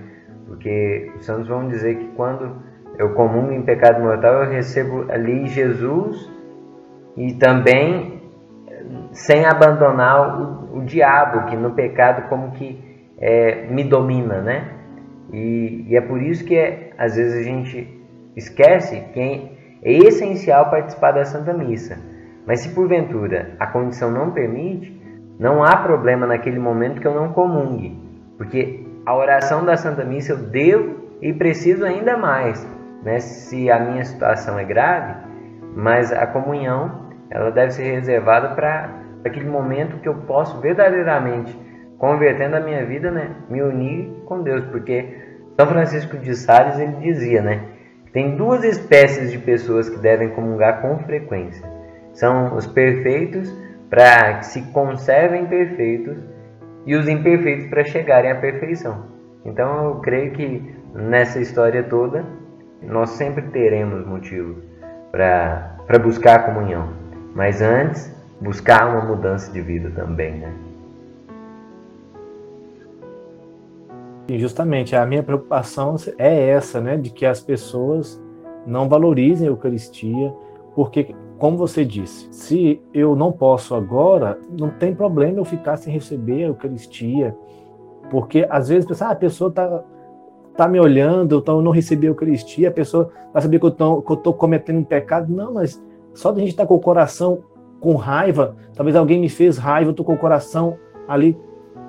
Porque 0.51 1.09
os 1.15 1.25
santos 1.25 1.47
vão 1.47 1.69
dizer 1.69 1.95
que 1.95 2.07
quando 2.09 2.57
eu 2.97 3.13
comungo 3.13 3.53
em 3.53 3.61
pecado 3.61 4.01
mortal, 4.01 4.43
eu 4.43 4.51
recebo 4.51 5.05
ali 5.09 5.47
Jesus 5.47 6.29
e 7.15 7.33
também 7.35 8.21
sem 9.13 9.45
abandonar 9.45 10.41
o, 10.41 10.79
o 10.79 10.83
diabo, 10.83 11.45
que 11.45 11.55
no 11.55 11.71
pecado 11.71 12.27
como 12.27 12.51
que 12.51 12.77
é, 13.17 13.67
me 13.67 13.85
domina, 13.85 14.41
né? 14.41 14.71
E, 15.31 15.85
e, 15.87 15.95
é 15.95 16.01
por 16.01 16.21
isso 16.21 16.43
que 16.43 16.57
é, 16.57 16.91
às 16.97 17.15
vezes 17.15 17.39
a 17.39 17.43
gente 17.43 18.05
esquece 18.35 18.99
que 19.13 19.51
é 19.81 19.93
essencial 19.93 20.69
participar 20.69 21.13
da 21.13 21.23
Santa 21.23 21.53
Missa. 21.53 21.97
Mas 22.45 22.59
se 22.59 22.69
porventura 22.75 23.55
a 23.57 23.67
condição 23.67 24.11
não 24.11 24.31
permite, 24.31 25.01
não 25.39 25.63
há 25.63 25.77
problema 25.77 26.27
naquele 26.27 26.59
momento 26.59 26.99
que 26.99 27.07
eu 27.07 27.15
não 27.15 27.31
comungue, 27.31 27.97
porque 28.37 28.90
a 29.05 29.15
oração 29.15 29.65
da 29.65 29.75
Santa 29.75 30.03
Missa 30.03 30.33
eu 30.33 30.37
devo 30.37 31.01
e 31.21 31.33
preciso 31.33 31.85
ainda 31.85 32.17
mais, 32.17 32.67
né? 33.03 33.19
Se 33.19 33.69
a 33.69 33.79
minha 33.79 34.03
situação 34.05 34.57
é 34.59 34.63
grave, 34.63 35.15
mas 35.75 36.11
a 36.11 36.27
comunhão 36.27 37.09
ela 37.29 37.49
deve 37.49 37.71
ser 37.71 37.83
reservada 37.83 38.49
para 38.49 39.01
aquele 39.23 39.49
momento 39.49 39.97
que 39.97 40.09
eu 40.09 40.15
posso 40.15 40.59
verdadeiramente, 40.59 41.57
convertendo 41.97 42.57
a 42.57 42.59
minha 42.59 42.85
vida, 42.85 43.11
né, 43.11 43.29
me 43.49 43.61
unir 43.61 44.23
com 44.25 44.41
Deus, 44.41 44.65
porque 44.65 45.05
São 45.55 45.67
Francisco 45.67 46.17
de 46.17 46.35
Sales 46.35 46.79
ele 46.79 46.95
dizia, 46.95 47.41
né, 47.41 47.61
tem 48.11 48.35
duas 48.35 48.63
espécies 48.63 49.31
de 49.31 49.37
pessoas 49.37 49.89
que 49.89 49.99
devem 49.99 50.29
comungar 50.29 50.81
com 50.81 50.97
frequência. 50.99 51.65
São 52.13 52.55
os 52.55 52.67
perfeitos 52.67 53.55
para 53.89 54.39
que 54.39 54.47
se 54.47 54.61
conservem 54.73 55.45
perfeitos 55.45 56.17
e 56.85 56.95
os 56.95 57.07
imperfeitos 57.07 57.67
para 57.67 57.83
chegarem 57.83 58.31
à 58.31 58.35
perfeição. 58.35 59.05
Então 59.45 59.85
eu 59.85 59.95
creio 59.95 60.31
que 60.31 60.75
nessa 60.93 61.39
história 61.39 61.83
toda 61.83 62.25
nós 62.81 63.11
sempre 63.11 63.43
teremos 63.49 64.05
motivo 64.05 64.61
para 65.11 65.99
buscar 66.01 66.39
a 66.39 66.43
comunhão. 66.43 66.89
Mas 67.35 67.61
antes, 67.61 68.13
buscar 68.39 68.87
uma 68.89 69.05
mudança 69.05 69.51
de 69.51 69.61
vida 69.61 69.91
também, 69.91 70.39
né? 70.39 70.53
E 74.27 74.39
justamente 74.39 74.95
a 74.95 75.05
minha 75.05 75.21
preocupação 75.21 75.95
é 76.17 76.49
essa, 76.49 76.79
né, 76.79 76.95
de 76.95 77.09
que 77.09 77.25
as 77.25 77.41
pessoas 77.41 78.21
não 78.65 78.87
valorizem 78.87 79.47
a 79.47 79.51
Eucaristia, 79.51 80.33
porque, 80.73 81.13
como 81.41 81.57
você 81.57 81.83
disse, 81.83 82.27
se 82.29 82.79
eu 82.93 83.15
não 83.15 83.31
posso 83.31 83.73
agora, 83.73 84.37
não 84.59 84.69
tem 84.69 84.93
problema 84.93 85.39
eu 85.39 85.43
ficar 85.43 85.75
sem 85.75 85.91
receber 85.91 86.43
a 86.43 86.47
Eucaristia, 86.49 87.35
porque 88.11 88.45
às 88.47 88.69
vezes 88.69 89.01
ah, 89.01 89.09
a 89.09 89.15
pessoa 89.15 89.49
está 89.49 89.83
tá 90.55 90.67
me 90.67 90.79
olhando, 90.79 91.39
então 91.39 91.55
eu 91.55 91.63
não 91.63 91.71
recebi 91.71 92.05
a 92.05 92.11
Eucaristia, 92.11 92.69
a 92.69 92.71
pessoa 92.71 93.09
vai 93.33 93.41
saber 93.41 93.57
que 93.57 93.65
eu 93.65 93.69
estou 93.69 94.33
cometendo 94.35 94.77
um 94.77 94.83
pecado. 94.83 95.33
Não, 95.33 95.55
mas 95.55 95.83
só 96.13 96.31
de 96.31 96.37
a 96.37 96.39
gente 96.41 96.51
estar 96.51 96.61
tá 96.61 96.67
com 96.67 96.75
o 96.75 96.79
coração 96.79 97.39
com 97.79 97.95
raiva, 97.95 98.55
talvez 98.75 98.95
alguém 98.95 99.19
me 99.19 99.27
fez 99.27 99.57
raiva, 99.57 99.89
eu 99.89 99.93
estou 99.93 100.05
com 100.05 100.13
o 100.13 100.19
coração 100.19 100.77
ali 101.07 101.35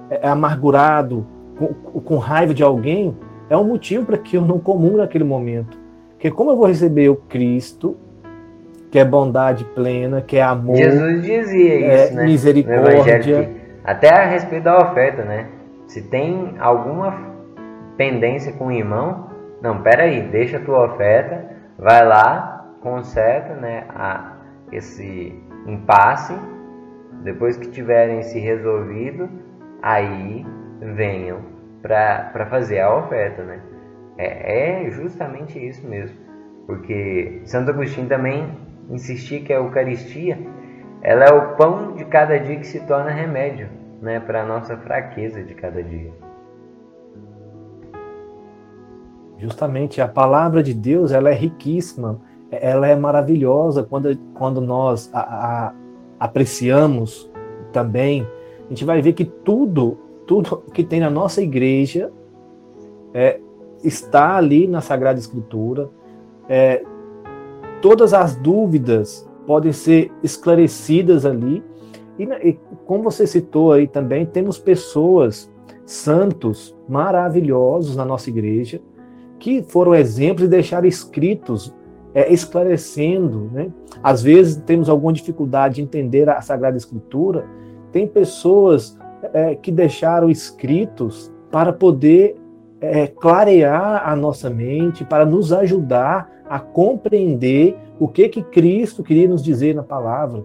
é, 0.08 0.28
é, 0.28 0.28
amargurado, 0.30 1.26
com, 1.58 2.00
com 2.00 2.16
raiva 2.16 2.54
de 2.54 2.62
alguém, 2.62 3.14
é 3.50 3.56
um 3.58 3.64
motivo 3.64 4.06
para 4.06 4.16
que 4.16 4.34
eu 4.34 4.46
não 4.46 4.58
comungo 4.58 4.96
naquele 4.96 5.24
momento. 5.24 5.78
Porque 6.12 6.30
como 6.30 6.52
eu 6.52 6.56
vou 6.56 6.68
receber 6.68 7.10
o 7.10 7.16
Cristo, 7.16 7.98
que 8.92 8.98
é 8.98 9.04
bondade 9.06 9.64
plena, 9.64 10.20
que 10.20 10.36
é 10.36 10.42
amor, 10.42 10.76
Jesus 10.76 11.22
dizia 11.22 11.86
é, 11.86 12.04
isso, 12.04 12.14
né? 12.14 12.24
misericórdia. 12.24 13.50
até 13.82 14.10
a 14.10 14.26
respeito 14.26 14.64
da 14.64 14.76
oferta, 14.76 15.24
né? 15.24 15.46
Se 15.86 16.02
tem 16.02 16.56
alguma 16.60 17.32
pendência 17.96 18.52
com 18.52 18.66
o 18.66 18.70
irmão, 18.70 19.30
não, 19.62 19.80
peraí, 19.80 20.20
deixa 20.28 20.58
a 20.58 20.60
tua 20.60 20.84
oferta, 20.92 21.42
vai 21.78 22.06
lá, 22.06 22.74
conserta 22.82 23.54
né, 23.54 23.86
a, 23.88 24.34
esse 24.70 25.42
impasse, 25.66 26.34
depois 27.24 27.56
que 27.56 27.70
tiverem 27.70 28.22
se 28.22 28.38
resolvido, 28.38 29.26
aí 29.80 30.44
venham 30.94 31.38
para 31.80 32.46
fazer 32.50 32.80
a 32.80 32.94
oferta, 32.94 33.42
né? 33.42 33.58
É, 34.18 34.84
é 34.84 34.90
justamente 34.90 35.58
isso 35.58 35.86
mesmo, 35.88 36.18
porque 36.66 37.40
Santo 37.46 37.70
Agostinho 37.70 38.06
também 38.06 38.46
insistia 38.94 39.40
que 39.40 39.52
a 39.52 39.56
Eucaristia 39.56 40.38
ela 41.02 41.24
é 41.24 41.32
o 41.32 41.56
pão 41.56 41.94
de 41.94 42.04
cada 42.04 42.38
dia 42.38 42.56
que 42.56 42.66
se 42.66 42.78
torna 42.80 43.10
remédio, 43.10 43.68
né, 44.00 44.20
para 44.20 44.42
a 44.42 44.46
nossa 44.46 44.76
fraqueza 44.76 45.42
de 45.42 45.54
cada 45.54 45.82
dia. 45.82 46.12
Justamente 49.36 50.00
a 50.00 50.06
palavra 50.06 50.62
de 50.62 50.72
Deus 50.72 51.10
ela 51.10 51.30
é 51.30 51.34
riquíssima, 51.34 52.20
ela 52.52 52.86
é 52.86 52.94
maravilhosa 52.94 53.82
quando, 53.82 54.16
quando 54.34 54.60
nós 54.60 55.10
a, 55.12 55.20
a, 55.20 55.74
apreciamos 56.20 57.28
também. 57.72 58.24
A 58.66 58.68
gente 58.68 58.84
vai 58.84 59.02
ver 59.02 59.14
que 59.14 59.24
tudo, 59.24 59.98
tudo 60.26 60.62
que 60.72 60.84
tem 60.84 61.00
na 61.00 61.10
nossa 61.10 61.42
igreja 61.42 62.12
é, 63.12 63.40
está 63.82 64.36
ali 64.36 64.68
na 64.68 64.80
Sagrada 64.80 65.18
Escritura. 65.18 65.88
É, 66.48 66.84
todas 67.82 68.14
as 68.14 68.36
dúvidas 68.36 69.28
podem 69.46 69.72
ser 69.72 70.10
esclarecidas 70.22 71.26
ali. 71.26 71.62
E, 72.18 72.22
e, 72.24 72.58
como 72.86 73.02
você 73.02 73.26
citou 73.26 73.72
aí 73.72 73.86
também, 73.86 74.24
temos 74.24 74.58
pessoas, 74.58 75.52
santos, 75.84 76.74
maravilhosos 76.88 77.96
na 77.96 78.04
nossa 78.04 78.30
igreja, 78.30 78.80
que 79.38 79.62
foram 79.64 79.94
exemplos 79.94 80.44
e 80.44 80.48
deixaram 80.48 80.86
escritos, 80.86 81.74
é, 82.14 82.32
esclarecendo. 82.32 83.50
Né? 83.52 83.70
Às 84.02 84.22
vezes 84.22 84.56
temos 84.64 84.88
alguma 84.88 85.12
dificuldade 85.12 85.76
de 85.76 85.82
entender 85.82 86.28
a 86.30 86.40
Sagrada 86.40 86.76
Escritura. 86.76 87.44
Tem 87.90 88.06
pessoas 88.06 88.96
é, 89.34 89.56
que 89.56 89.72
deixaram 89.72 90.30
escritos 90.30 91.32
para 91.50 91.72
poder 91.72 92.36
é, 92.82 93.06
clarear 93.06 94.08
a 94.08 94.16
nossa 94.16 94.50
mente, 94.50 95.04
para 95.04 95.24
nos 95.24 95.52
ajudar 95.52 96.28
a 96.50 96.58
compreender 96.58 97.76
o 97.98 98.08
que 98.08 98.28
que 98.28 98.42
Cristo 98.42 99.04
queria 99.04 99.28
nos 99.28 99.42
dizer 99.42 99.74
na 99.74 99.84
palavra. 99.84 100.44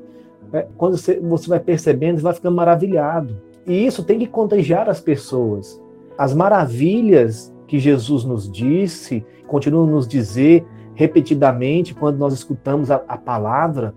É, 0.53 0.67
quando 0.77 0.95
você, 0.95 1.19
você 1.19 1.49
vai 1.49 1.59
percebendo, 1.59 2.17
você 2.17 2.23
vai 2.23 2.33
ficando 2.35 2.55
maravilhado. 2.55 3.41
E 3.65 3.85
isso 3.85 4.03
tem 4.03 4.19
que 4.19 4.27
contagiar 4.27 4.87
as 4.87 5.01
pessoas. 5.01 5.81
As 6.17 6.33
maravilhas 6.33 7.53
que 7.67 7.79
Jesus 7.79 8.23
nos 8.23 8.49
disse, 8.49 9.25
continua 9.47 9.83
a 9.83 9.89
nos 9.89 10.07
dizer 10.07 10.65
repetidamente 10.93 11.93
quando 11.93 12.17
nós 12.17 12.33
escutamos 12.33 12.89
a, 12.89 13.01
a 13.07 13.17
palavra, 13.17 13.93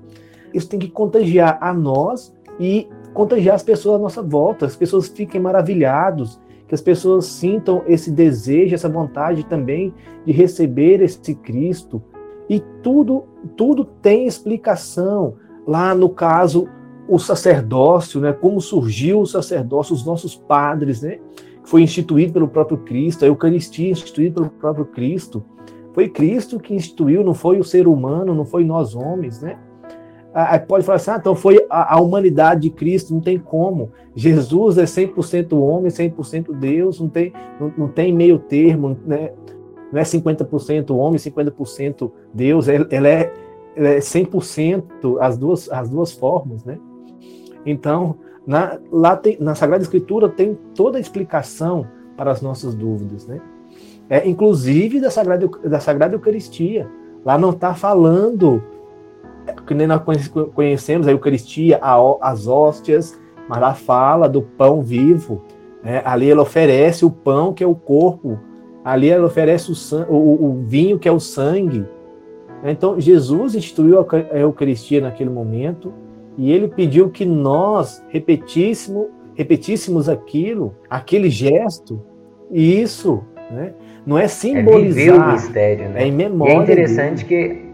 isso 0.53 0.69
tem 0.69 0.79
que 0.79 0.89
contagiar 0.89 1.59
a 1.61 1.73
nós 1.73 2.35
e 2.59 2.89
contagiar 3.15 3.55
as 3.55 3.63
pessoas 3.63 3.97
à 3.97 3.99
nossa 3.99 4.23
volta, 4.23 4.67
as 4.67 4.77
pessoas 4.77 5.09
fiquem 5.09 5.41
maravilhados, 5.41 6.41
que 6.71 6.75
as 6.77 6.81
pessoas 6.81 7.27
sintam 7.27 7.83
esse 7.89 8.13
desejo, 8.13 8.77
essa 8.77 8.89
vontade 8.89 9.45
também 9.45 9.93
de 10.25 10.31
receber 10.31 11.03
esse 11.03 11.35
Cristo. 11.35 12.01
E 12.49 12.61
tudo, 12.81 13.25
tudo 13.57 13.85
tem 13.85 14.25
explicação. 14.25 15.35
Lá 15.67 15.97
no 15.97 16.09
caso, 16.09 16.69
o 17.09 17.19
sacerdócio, 17.19 18.21
né? 18.21 18.33
Como 18.33 18.61
surgiu 18.61 19.21
o 19.21 19.27
sacerdócio, 19.27 19.93
os 19.93 20.07
nossos 20.07 20.37
padres, 20.37 21.03
né? 21.03 21.19
foi 21.65 21.83
instituído 21.83 22.35
pelo 22.35 22.47
próprio 22.47 22.79
Cristo, 22.79 23.25
a 23.25 23.29
Eucaristia 23.29 23.91
instituída 23.91 24.37
pelo 24.37 24.51
próprio 24.51 24.85
Cristo. 24.87 25.43
Foi 25.93 26.09
Cristo 26.09 26.61
que 26.61 26.73
instituiu, 26.73 27.25
não 27.25 27.35
foi 27.35 27.59
o 27.59 27.65
ser 27.65 27.89
humano, 27.89 28.33
não 28.33 28.45
foi 28.45 28.63
nós 28.63 28.95
homens, 28.95 29.43
né? 29.43 29.59
Pode 30.69 30.85
falar 30.85 30.97
assim, 30.97 31.11
ah, 31.11 31.17
então 31.19 31.35
foi 31.35 31.67
a, 31.69 31.97
a, 31.97 32.01
humanidade 32.01 32.63
de 32.63 32.71
Cristo, 32.71 33.13
não 33.13 33.21
tem 33.21 33.39
como. 33.39 33.91
Jesus 34.15 34.79
é 34.79 34.85
100% 34.85 35.53
homem, 35.59 35.91
100% 35.91 36.53
Deus, 36.55 37.01
não 37.01 37.09
tem, 37.09 37.33
não, 37.59 37.73
não 37.77 37.89
tem 37.89 38.13
meio 38.13 38.39
termo, 38.39 38.97
né? 39.05 39.31
não 39.93 40.01
é 40.01 40.05
50% 40.05 40.95
homem, 40.97 41.19
50% 41.19 42.11
Deus, 42.33 42.69
ela 42.69 43.09
é, 43.09 43.33
ela 43.75 43.89
é 43.89 43.99
100% 43.99 45.19
as 45.21 45.37
duas, 45.37 45.71
as 45.71 45.89
duas 45.89 46.13
formas, 46.13 46.65
né? 46.65 46.79
Então, 47.67 48.17
na, 48.47 48.79
lá 48.91 49.17
tem, 49.17 49.37
na 49.41 49.55
Sagrada 49.55 49.83
Escritura 49.83 50.29
tem 50.29 50.57
toda 50.75 50.99
a 50.99 51.01
explicação 51.01 51.87
para 52.17 52.31
as 52.31 52.41
nossas 52.41 52.75
dúvidas, 52.75 53.27
né? 53.27 53.41
É, 54.09 54.29
inclusive 54.29 55.01
da 55.01 55.11
Sagrada, 55.11 55.47
da 55.47 55.81
Sagrada 55.81 56.15
Eucaristia. 56.15 56.89
Lá 57.25 57.37
não 57.37 57.51
está 57.51 57.75
falando, 57.75 58.63
é, 58.63 58.80
que 59.67 59.75
nem 59.75 59.87
nós 59.87 60.03
conhecemos 60.55 61.07
a 61.07 61.11
Eucaristia, 61.11 61.79
a, 61.81 61.97
as 62.21 62.47
hóstias, 62.47 63.19
mas 63.49 63.61
lá 63.61 63.75
fala 63.75 64.29
do 64.29 64.43
pão 64.43 64.83
vivo. 64.83 65.43
Né? 65.83 66.03
Ali 66.05 66.31
ela 66.31 66.43
oferece 66.43 67.05
o 67.05 67.11
pão, 67.11 67.53
que 67.53 67.65
é 67.65 67.67
o 67.67 67.75
corpo. 67.75 68.39
Ali 68.85 69.09
ela 69.09 69.27
oferece 69.27 69.71
o, 69.71 70.13
o, 70.13 70.45
o 70.45 70.65
vinho, 70.67 70.99
que 70.99 71.09
é 71.09 71.13
o 71.13 71.21
sangue. 71.21 71.85
Então, 72.65 73.01
Jesus 73.01 73.55
instituiu 73.55 74.01
a 74.01 74.39
Eucaristia 74.39 75.01
naquele 75.01 75.31
momento 75.31 75.93
e 76.37 76.53
ele 76.53 76.69
pediu 76.69 77.09
que 77.09 77.25
nós 77.25 78.05
repetíssemos, 78.09 79.07
repetíssemos 79.35 80.09
aquilo, 80.09 80.75
aquele 80.89 81.31
gesto, 81.31 82.01
e 82.51 82.81
isso, 82.81 83.23
né? 83.51 83.73
Não 84.05 84.19
é 84.19 84.27
simbolizar. 84.27 84.81
É 84.81 85.13
viver 85.13 85.13
o 85.13 85.33
mistério, 85.33 85.89
né? 85.91 86.03
É 86.03 86.07
em 86.07 86.13
memória. 86.13 86.53
E 86.53 86.57
é 86.57 86.63
interessante 86.63 87.25
dele. 87.25 87.55
que 87.55 87.70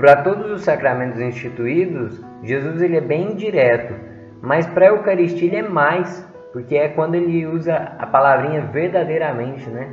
para 0.00 0.16
todos 0.22 0.50
os 0.50 0.62
sacramentos 0.62 1.20
instituídos, 1.20 2.24
Jesus 2.42 2.80
ele 2.80 2.96
é 2.96 3.02
bem 3.02 3.34
direto, 3.34 3.94
mas 4.40 4.66
para 4.66 4.86
a 4.86 4.88
Eucaristia 4.88 5.46
ele 5.46 5.56
é 5.56 5.68
mais, 5.68 6.26
porque 6.54 6.74
é 6.74 6.88
quando 6.88 7.16
ele 7.16 7.46
usa 7.46 7.76
a 7.98 8.06
palavrinha 8.06 8.62
verdadeiramente, 8.62 9.68
né? 9.68 9.92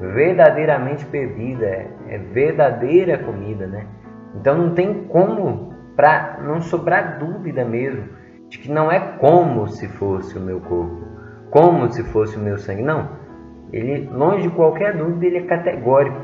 Verdadeiramente 0.00 1.04
bebida, 1.04 1.66
é, 1.66 1.86
é 2.08 2.18
verdadeira 2.18 3.18
comida, 3.18 3.66
né? 3.66 3.86
Então 4.34 4.56
não 4.56 4.74
tem 4.74 5.04
como 5.04 5.74
para 5.94 6.38
não 6.42 6.62
sobrar 6.62 7.18
dúvida 7.18 7.62
mesmo 7.62 8.08
de 8.48 8.58
que 8.58 8.72
não 8.72 8.90
é 8.90 9.00
como 9.18 9.68
se 9.68 9.86
fosse 9.86 10.38
o 10.38 10.40
meu 10.40 10.60
corpo, 10.60 11.06
como 11.50 11.92
se 11.92 12.02
fosse 12.04 12.38
o 12.38 12.40
meu 12.40 12.56
sangue. 12.56 12.82
Não. 12.82 13.20
Ele, 13.70 14.08
longe 14.10 14.48
de 14.48 14.54
qualquer 14.54 14.96
dúvida, 14.96 15.26
ele 15.26 15.38
é 15.38 15.42
categórico 15.42 16.22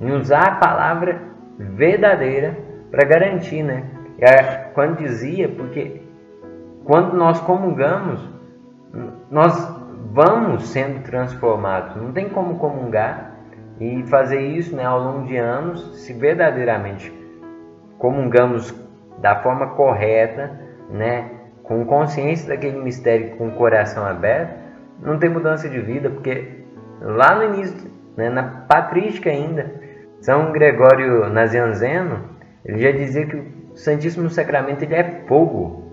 em 0.00 0.10
usar 0.10 0.44
a 0.44 0.56
palavra 0.56 1.20
verdadeira 1.56 2.63
para 2.94 3.04
garantir, 3.04 3.62
né? 3.62 3.84
É, 4.20 4.42
quando 4.72 4.98
dizia, 4.98 5.48
porque 5.48 6.00
quando 6.84 7.14
nós 7.16 7.40
comungamos, 7.40 8.20
nós 9.28 9.68
vamos 10.12 10.68
sendo 10.68 11.02
transformados. 11.02 11.96
Não 11.96 12.12
tem 12.12 12.28
como 12.28 12.56
comungar 12.58 13.34
e 13.80 14.04
fazer 14.04 14.40
isso 14.40 14.76
né, 14.76 14.84
ao 14.84 15.00
longo 15.00 15.26
de 15.26 15.36
anos 15.36 16.04
se 16.04 16.12
verdadeiramente 16.12 17.12
comungamos 17.98 18.72
da 19.18 19.36
forma 19.36 19.68
correta, 19.68 20.52
né, 20.90 21.30
com 21.64 21.84
consciência 21.84 22.48
daquele 22.48 22.78
mistério, 22.78 23.36
com 23.36 23.48
o 23.48 23.52
coração 23.52 24.06
aberto, 24.06 24.54
não 25.02 25.18
tem 25.18 25.30
mudança 25.30 25.68
de 25.68 25.80
vida, 25.80 26.10
porque 26.10 26.64
lá 27.00 27.34
no 27.34 27.44
início, 27.54 27.90
né, 28.16 28.28
na 28.28 28.42
patrística 28.68 29.30
ainda, 29.30 29.72
São 30.20 30.52
Gregório 30.52 31.28
Nazianzeno, 31.30 32.33
ele 32.64 32.78
já 32.78 32.90
dizia 32.90 33.26
que 33.26 33.36
o 33.36 33.76
Santíssimo 33.76 34.30
Sacramento 34.30 34.82
ele 34.82 34.94
é 34.94 35.24
fogo, 35.26 35.92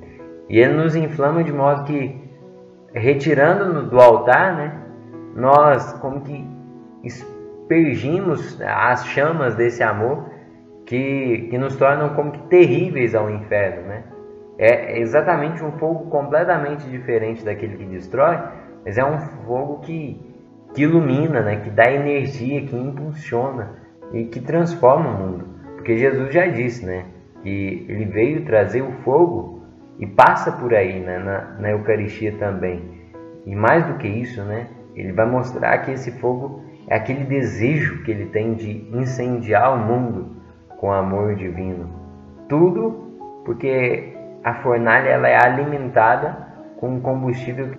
e 0.49 0.59
ele 0.59 0.73
nos 0.73 0.95
inflama 0.95 1.43
de 1.43 1.51
modo 1.51 1.83
que, 1.85 2.19
retirando 2.93 3.89
do 3.89 3.99
altar, 3.99 4.55
né, 4.55 4.81
nós 5.35 5.93
como 5.93 6.21
que 6.21 6.45
espergimos 7.03 8.59
as 8.61 9.05
chamas 9.05 9.55
desse 9.55 9.81
amor 9.81 10.29
que, 10.85 11.47
que 11.49 11.57
nos 11.57 11.75
tornam 11.77 12.09
como 12.09 12.31
que 12.31 12.39
terríveis 12.47 13.15
ao 13.15 13.29
inferno, 13.29 13.87
né? 13.87 14.03
É 14.57 14.99
exatamente 14.99 15.63
um 15.63 15.71
fogo 15.71 16.09
completamente 16.09 16.87
diferente 16.87 17.43
daquele 17.43 17.77
que 17.77 17.85
destrói, 17.85 18.37
mas 18.85 18.97
é 18.97 19.03
um 19.03 19.17
fogo 19.17 19.79
que, 19.79 20.21
que 20.73 20.83
ilumina, 20.83 21.41
né? 21.41 21.61
que 21.61 21.69
dá 21.69 21.91
energia, 21.91 22.61
que 22.61 22.75
impulsiona 22.75 23.71
e 24.13 24.25
que 24.25 24.39
transforma 24.39 25.09
o 25.09 25.13
mundo. 25.13 25.45
Porque 25.81 25.97
Jesus 25.97 26.31
já 26.31 26.45
disse 26.45 26.85
né? 26.85 27.05
que 27.41 27.87
ele 27.89 28.05
veio 28.05 28.45
trazer 28.45 28.83
o 28.83 28.91
fogo 29.03 29.63
e 29.97 30.05
passa 30.05 30.51
por 30.51 30.75
aí 30.75 30.99
né? 30.99 31.17
na, 31.17 31.59
na 31.59 31.71
Eucaristia 31.71 32.33
também. 32.33 32.83
E 33.47 33.55
mais 33.55 33.83
do 33.87 33.95
que 33.95 34.07
isso, 34.07 34.43
né? 34.43 34.67
ele 34.95 35.11
vai 35.11 35.25
mostrar 35.25 35.75
que 35.79 35.89
esse 35.89 36.11
fogo 36.19 36.63
é 36.87 36.95
aquele 36.95 37.23
desejo 37.23 38.03
que 38.03 38.11
ele 38.11 38.27
tem 38.27 38.53
de 38.53 38.87
incendiar 38.95 39.73
o 39.73 39.79
mundo 39.79 40.35
com 40.77 40.93
amor 40.93 41.33
divino. 41.33 41.89
Tudo 42.47 43.41
porque 43.43 44.13
a 44.43 44.53
fornalha 44.61 45.09
ela 45.09 45.27
é 45.27 45.35
alimentada 45.35 46.47
com 46.77 47.01
combustível 47.01 47.71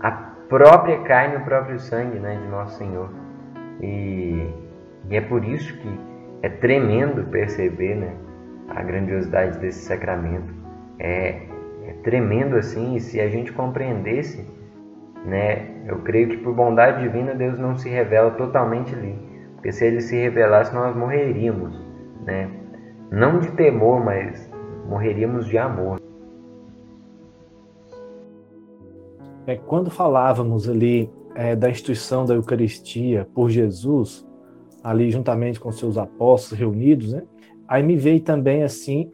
a 0.00 0.10
própria 0.48 0.98
carne, 1.00 1.36
o 1.36 1.44
próprio 1.44 1.78
sangue 1.78 2.18
né, 2.18 2.38
de 2.42 2.48
nosso 2.48 2.78
Senhor. 2.78 3.10
E, 3.82 4.48
e 5.10 5.16
é 5.16 5.20
por 5.20 5.44
isso 5.44 5.76
que 5.78 6.11
é 6.42 6.48
tremendo 6.48 7.24
perceber 7.30 7.94
né, 7.94 8.14
a 8.68 8.82
grandiosidade 8.82 9.58
desse 9.58 9.84
sacramento. 9.84 10.52
É, 10.98 11.42
é 11.86 11.92
tremendo 12.02 12.56
assim, 12.56 12.96
e 12.96 13.00
se 13.00 13.20
a 13.20 13.28
gente 13.28 13.52
compreendesse, 13.52 14.44
né, 15.24 15.70
eu 15.86 16.00
creio 16.00 16.30
que 16.30 16.36
por 16.38 16.54
bondade 16.54 17.02
divina 17.02 17.34
Deus 17.34 17.58
não 17.58 17.76
se 17.76 17.88
revela 17.88 18.32
totalmente 18.32 18.94
ali. 18.94 19.16
Porque 19.54 19.70
se 19.70 19.86
ele 19.86 20.00
se 20.00 20.16
revelasse, 20.16 20.74
nós 20.74 20.96
morreríamos. 20.96 21.80
Né? 22.24 22.50
Não 23.10 23.38
de 23.38 23.52
temor, 23.52 24.04
mas 24.04 24.50
morreríamos 24.88 25.46
de 25.46 25.56
amor. 25.56 26.00
É, 29.46 29.56
quando 29.56 29.90
falávamos 29.90 30.68
ali 30.68 31.10
é, 31.34 31.54
da 31.54 31.70
instituição 31.70 32.24
da 32.24 32.34
Eucaristia 32.34 33.28
por 33.34 33.50
Jesus, 33.50 34.26
ali 34.82 35.10
juntamente 35.10 35.60
com 35.60 35.70
seus 35.70 35.96
apóstolos 35.96 36.58
reunidos, 36.58 37.12
né? 37.12 37.22
Aí 37.68 37.82
me 37.82 37.96
veio 37.96 38.20
também 38.20 38.62
assim 38.62 39.10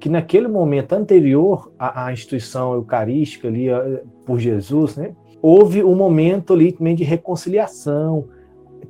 que 0.00 0.08
naquele 0.08 0.48
momento 0.48 0.94
anterior 0.94 1.72
à, 1.78 2.06
à 2.06 2.12
instituição 2.12 2.74
eucarística 2.74 3.46
ali 3.46 3.66
por 4.26 4.38
Jesus, 4.38 4.96
né? 4.96 5.14
Houve 5.40 5.82
um 5.82 5.94
momento 5.94 6.54
ali 6.54 6.72
também 6.72 6.94
de 6.94 7.04
reconciliação. 7.04 8.28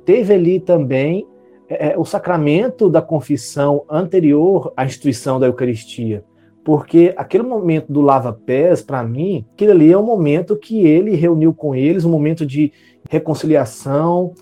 Teve 0.05 0.33
ali 0.33 0.59
também 0.59 1.27
é, 1.69 1.97
o 1.97 2.05
sacramento 2.05 2.89
da 2.89 3.01
confissão 3.01 3.83
anterior 3.89 4.71
à 4.75 4.85
instituição 4.85 5.39
da 5.39 5.47
Eucaristia. 5.47 6.23
Porque 6.63 7.13
aquele 7.17 7.43
momento 7.43 7.91
do 7.91 8.01
lava-pés, 8.01 8.81
para 8.81 9.03
mim, 9.03 9.45
aquele 9.53 9.71
ali 9.71 9.91
é 9.91 9.97
um 9.97 10.05
momento 10.05 10.55
que 10.55 10.85
ele 10.85 11.15
reuniu 11.15 11.53
com 11.53 11.75
eles, 11.75 12.05
um 12.05 12.11
momento 12.11 12.45
de 12.45 12.71
reconciliação 13.09 14.33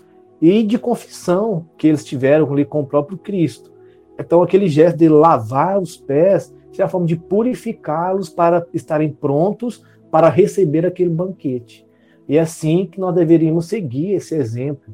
e 0.42 0.64
de 0.64 0.76
confissão 0.76 1.64
que 1.78 1.86
eles 1.86 2.04
tiveram 2.04 2.52
ali 2.52 2.64
com 2.64 2.80
o 2.80 2.86
próprio 2.86 3.16
Cristo. 3.16 3.72
Então, 4.18 4.42
aquele 4.42 4.68
gesto 4.68 4.98
de 4.98 5.08
lavar 5.08 5.80
os 5.80 5.96
pés 5.96 6.52
é 6.76 6.82
a 6.82 6.88
forma 6.88 7.06
de 7.06 7.16
purificá-los 7.16 8.28
para 8.28 8.66
estarem 8.74 9.10
prontos 9.10 9.84
para 10.10 10.28
receber 10.28 10.84
aquele 10.84 11.10
banquete. 11.10 11.86
E 12.28 12.36
é 12.36 12.40
assim 12.40 12.86
que 12.86 12.98
nós 12.98 13.14
deveríamos 13.14 13.66
seguir 13.66 14.14
esse 14.14 14.34
exemplo, 14.34 14.92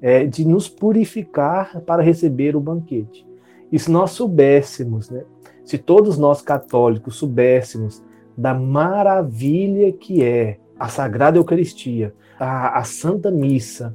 é, 0.00 0.26
de 0.26 0.46
nos 0.46 0.68
purificar 0.68 1.80
para 1.80 2.02
receber 2.02 2.54
o 2.54 2.60
banquete. 2.60 3.26
E 3.70 3.78
se 3.78 3.90
nós 3.90 4.10
soubéssemos 4.10 5.08
né, 5.08 5.24
se 5.64 5.78
todos 5.78 6.18
nós 6.18 6.42
católicos 6.42 7.16
soubéssemos 7.16 8.02
da 8.36 8.52
maravilha 8.52 9.92
que 9.92 10.22
é 10.22 10.58
a 10.78 10.88
Sagrada 10.88 11.38
Eucaristia, 11.38 12.14
a, 12.38 12.78
a 12.78 12.84
Santa 12.84 13.30
Missa, 13.30 13.94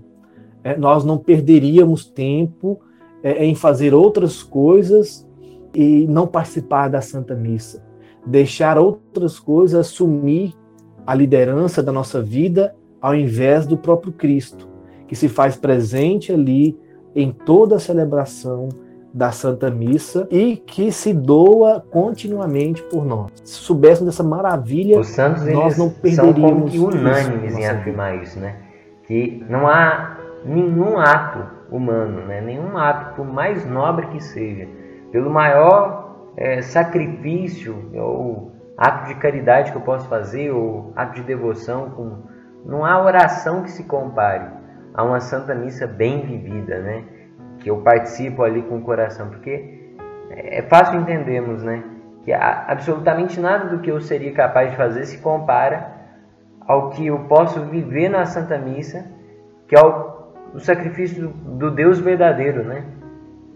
nós 0.76 1.06
não 1.06 1.18
perderíamos 1.18 2.06
tempo 2.06 2.80
é, 3.24 3.46
em 3.46 3.56
fazer 3.56 3.94
outras 3.94 4.44
coisas 4.44 5.28
e 5.74 6.06
não 6.08 6.28
participar 6.28 6.90
da 6.90 7.02
Santa 7.02 7.36
Missa. 7.36 7.84
Deixar 8.26 8.78
outras 8.78 9.40
coisas 9.40 9.80
assumir 9.80 10.54
a 11.06 11.14
liderança 11.14 11.82
da 11.82 11.92
nossa 11.92 12.22
vida 12.22 12.76
ao 13.02 13.16
invés 13.16 13.66
do 13.66 13.78
próprio 13.78 14.12
Cristo, 14.12 14.68
que 15.08 15.16
se 15.16 15.30
faz 15.30 15.56
presente 15.56 16.34
ali 16.34 16.78
em 17.16 17.32
toda 17.32 17.76
a 17.76 17.80
celebração 17.80 18.70
da 19.14 19.32
Santa 19.32 19.72
Missa 19.72 20.28
e 20.30 20.58
que 20.58 20.92
se 20.92 21.14
doa 21.14 21.84
continuamente 21.90 22.84
por 22.84 23.06
nós. 23.06 23.32
Se 23.44 23.54
soubéssemos 23.54 24.12
dessa 24.14 24.24
maravilha, 24.24 25.00
Os 25.00 25.08
santos, 25.08 25.46
nós 25.46 25.78
não 25.78 25.90
perderíamos. 25.90 26.74
São 26.74 26.88
unânimes 26.88 27.58
em 27.58 27.66
afirmar 27.66 28.22
isso, 28.22 28.40
né? 28.40 28.58
Que 29.08 29.44
não 29.50 29.68
há 29.68 30.18
nenhum 30.46 30.98
ato 30.98 31.46
humano, 31.70 32.26
né? 32.26 32.42
nenhum 32.42 32.78
ato, 32.78 33.16
por 33.16 33.26
mais 33.26 33.66
nobre 33.66 34.08
que 34.08 34.22
seja, 34.22 34.68
pelo 35.12 35.30
maior 35.30 36.32
é, 36.38 36.62
sacrifício 36.62 37.92
ou 37.96 38.52
ato 38.78 39.08
de 39.08 39.16
caridade 39.16 39.72
que 39.72 39.78
eu 39.78 39.82
posso 39.82 40.08
fazer, 40.08 40.52
ou 40.52 40.94
ato 40.96 41.16
de 41.16 41.24
devoção, 41.24 41.90
com... 41.92 42.24
não 42.66 42.86
há 42.86 43.04
oração 43.04 43.64
que 43.64 43.72
se 43.72 43.84
compare 43.84 44.46
a 44.94 45.04
uma 45.04 45.20
Santa 45.20 45.56
Missa 45.56 45.88
bem 45.88 46.22
vivida, 46.22 46.80
né? 46.80 47.04
que 47.60 47.70
eu 47.70 47.78
participo 47.82 48.44
ali 48.44 48.62
com 48.62 48.78
o 48.78 48.82
coração, 48.82 49.30
porque 49.30 49.94
é 50.30 50.62
fácil 50.64 51.00
entendermos, 51.00 51.64
né? 51.64 51.84
Que 52.24 52.34
absolutamente 52.34 53.40
nada 53.40 53.70
do 53.70 53.80
que 53.80 53.92
eu 53.92 54.00
seria 54.02 54.34
capaz 54.34 54.72
de 54.72 54.78
fazer 54.78 55.06
se 55.06 55.20
compara 55.20 55.96
ao 56.68 56.90
que 56.90 57.08
eu 57.08 57.20
posso 57.26 57.62
viver 57.66 58.10
na 58.10 58.26
Santa 58.26 58.58
Missa, 58.58 59.06
que 59.68 59.76
é 59.76 59.80
o, 60.54 60.60
sacrifício 60.60 61.28
do, 61.28 61.30
do 61.58 61.72
Deus 61.72 62.00
verdadeiro, 62.00 62.64
né? 62.64 62.84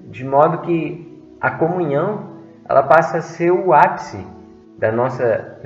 De 0.06 0.26
modo 0.26 0.60
que 0.60 1.22
a 1.40 1.52
comunhão 1.52 2.32
ela 2.68 2.84
passa 2.84 3.18
a 3.18 3.22
ser 3.22 3.52
o 3.52 3.74
ápice 3.74 4.26
da 4.78 4.92
nossa 4.92 5.60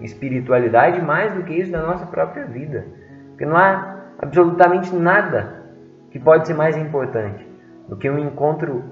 espiritualidade, 0.00 1.00
mais 1.00 1.34
do 1.34 1.42
que 1.42 1.54
isso 1.54 1.72
da 1.72 1.82
nossa 1.82 2.06
própria 2.06 2.44
vida. 2.44 2.86
Porque 3.30 3.46
não 3.46 3.56
há 3.56 3.96
absolutamente 4.20 4.94
nada 4.94 5.64
que 6.10 6.18
pode 6.18 6.46
ser 6.46 6.54
mais 6.54 6.76
importante 6.76 7.46
do 7.88 7.96
que 7.96 8.08
um 8.08 8.18
encontro 8.18 8.82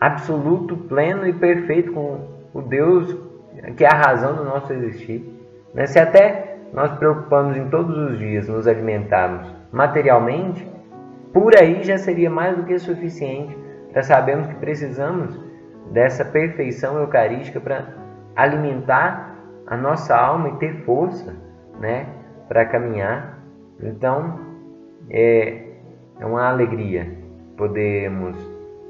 absoluto, 0.00 0.76
pleno 0.76 1.26
e 1.26 1.32
perfeito 1.32 1.92
com 1.92 2.28
o 2.54 2.62
Deus 2.62 3.30
que 3.76 3.84
é 3.84 3.88
a 3.88 3.96
razão 3.96 4.34
do 4.34 4.44
nosso 4.44 4.72
existir. 4.72 5.24
Né? 5.74 5.86
Se 5.86 5.98
até 5.98 6.56
nós 6.72 6.92
preocupamos 6.92 7.56
em 7.56 7.68
todos 7.68 7.96
os 7.96 8.18
dias 8.18 8.48
nos 8.48 8.66
alimentarmos 8.66 9.46
materialmente, 9.72 10.66
por 11.32 11.56
aí 11.56 11.82
já 11.82 11.98
seria 11.98 12.30
mais 12.30 12.56
do 12.56 12.64
que 12.64 12.78
suficiente 12.78 13.56
para 13.92 14.02
sabermos 14.02 14.46
que 14.46 14.54
precisamos 14.56 15.38
dessa 15.90 16.24
perfeição 16.24 16.98
eucarística 16.98 17.60
para 17.60 17.88
alimentar 18.36 19.36
a 19.66 19.76
nossa 19.76 20.16
alma 20.16 20.50
e 20.50 20.56
ter 20.56 20.84
força 20.84 21.34
né, 21.80 22.06
para 22.48 22.64
caminhar. 22.64 23.38
Então, 23.82 24.40
é, 25.08 25.64
é 26.18 26.26
uma 26.26 26.48
alegria 26.48 27.20
podemos 27.60 28.34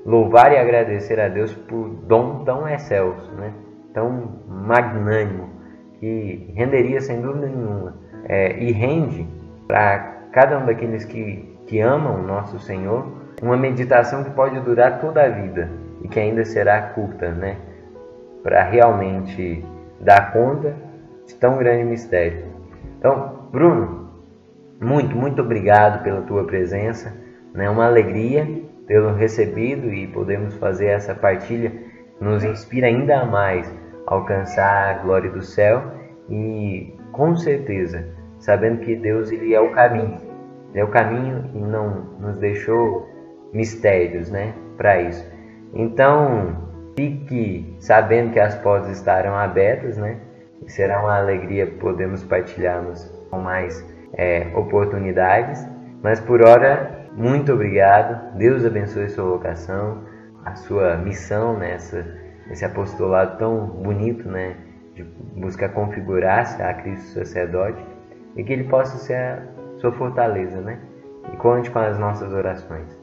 louvar 0.06 0.52
e 0.52 0.56
agradecer 0.56 1.18
a 1.18 1.28
Deus 1.28 1.52
por 1.52 1.88
dom 2.06 2.44
tão 2.44 2.68
excelso, 2.68 3.28
né? 3.32 3.52
tão 3.92 4.38
magnânimo, 4.46 5.50
que 5.98 6.52
renderia 6.54 7.00
sem 7.00 7.20
dúvida 7.20 7.48
nenhuma 7.48 7.96
é, 8.26 8.56
e 8.62 8.70
rende 8.70 9.26
para 9.66 9.98
cada 10.30 10.56
um 10.60 10.66
daqueles 10.66 11.04
que, 11.04 11.58
que 11.70 11.80
amam 11.80 12.20
nosso 12.20 12.58
Senhor 12.58 13.06
uma 13.40 13.56
meditação 13.56 14.24
que 14.24 14.30
pode 14.30 14.58
durar 14.60 15.00
toda 15.00 15.22
a 15.22 15.28
vida 15.28 15.70
e 16.02 16.08
que 16.08 16.18
ainda 16.18 16.44
será 16.44 16.82
curta, 16.82 17.30
né? 17.30 17.58
Para 18.42 18.64
realmente 18.64 19.64
dar 20.00 20.32
conta 20.32 20.74
de 21.28 21.34
tão 21.36 21.56
grande 21.58 21.84
mistério. 21.84 22.44
Então, 22.98 23.46
Bruno, 23.52 24.10
muito, 24.80 25.14
muito 25.16 25.42
obrigado 25.42 26.02
pela 26.02 26.22
tua 26.22 26.44
presença. 26.44 27.14
Né? 27.54 27.68
uma 27.70 27.86
alegria 27.86 28.46
tê-lo 28.86 29.14
recebido 29.14 29.92
e 29.92 30.08
podemos 30.08 30.56
fazer 30.56 30.86
essa 30.86 31.14
partilha. 31.14 31.72
Nos 32.20 32.42
inspira 32.42 32.88
ainda 32.88 33.24
mais 33.24 33.72
a 34.06 34.14
alcançar 34.14 34.90
a 34.90 34.98
glória 35.02 35.30
do 35.30 35.40
céu 35.40 35.82
e, 36.28 36.94
com 37.12 37.36
certeza, 37.36 38.08
sabendo 38.40 38.80
que 38.80 38.96
Deus 38.96 39.30
ele 39.30 39.54
é 39.54 39.60
o 39.60 39.70
caminho. 39.70 40.29
É 40.74 40.84
o 40.84 40.88
caminho 40.88 41.50
e 41.54 41.58
não 41.58 42.04
nos 42.20 42.36
deixou 42.38 43.08
mistérios 43.52 44.30
né, 44.30 44.54
para 44.76 45.00
isso. 45.02 45.24
Então, 45.74 46.56
fique 46.96 47.76
sabendo 47.78 48.32
que 48.32 48.40
as 48.40 48.54
portas 48.56 48.90
estarão 48.90 49.34
abertas, 49.34 49.96
né? 49.96 50.18
E 50.64 50.70
será 50.70 51.00
uma 51.00 51.16
alegria 51.16 51.66
podermos 51.66 52.22
partilharmos 52.22 53.04
com 53.30 53.38
mais 53.38 53.84
é, 54.14 54.48
oportunidades. 54.54 55.66
Mas 56.02 56.20
por 56.20 56.46
hora 56.46 57.06
muito 57.12 57.52
obrigado. 57.52 58.36
Deus 58.36 58.64
abençoe 58.64 59.08
sua 59.08 59.24
vocação, 59.24 60.02
a 60.44 60.54
sua 60.54 60.96
missão 60.96 61.58
nessa 61.58 62.04
esse 62.50 62.64
apostolado 62.64 63.38
tão 63.38 63.64
bonito, 63.66 64.28
né, 64.28 64.56
de 64.94 65.04
buscar 65.36 65.68
configurar-se 65.68 66.60
a 66.60 66.74
Cristo 66.74 67.20
sacerdote 67.20 67.80
e 68.36 68.42
que 68.42 68.52
ele 68.52 68.64
possa 68.64 68.98
ser 68.98 69.42
sua 69.80 69.92
fortaleza, 69.92 70.60
né? 70.60 70.78
E 71.32 71.36
conte 71.36 71.70
com 71.70 71.78
as 71.78 71.98
nossas 71.98 72.32
orações. 72.32 73.00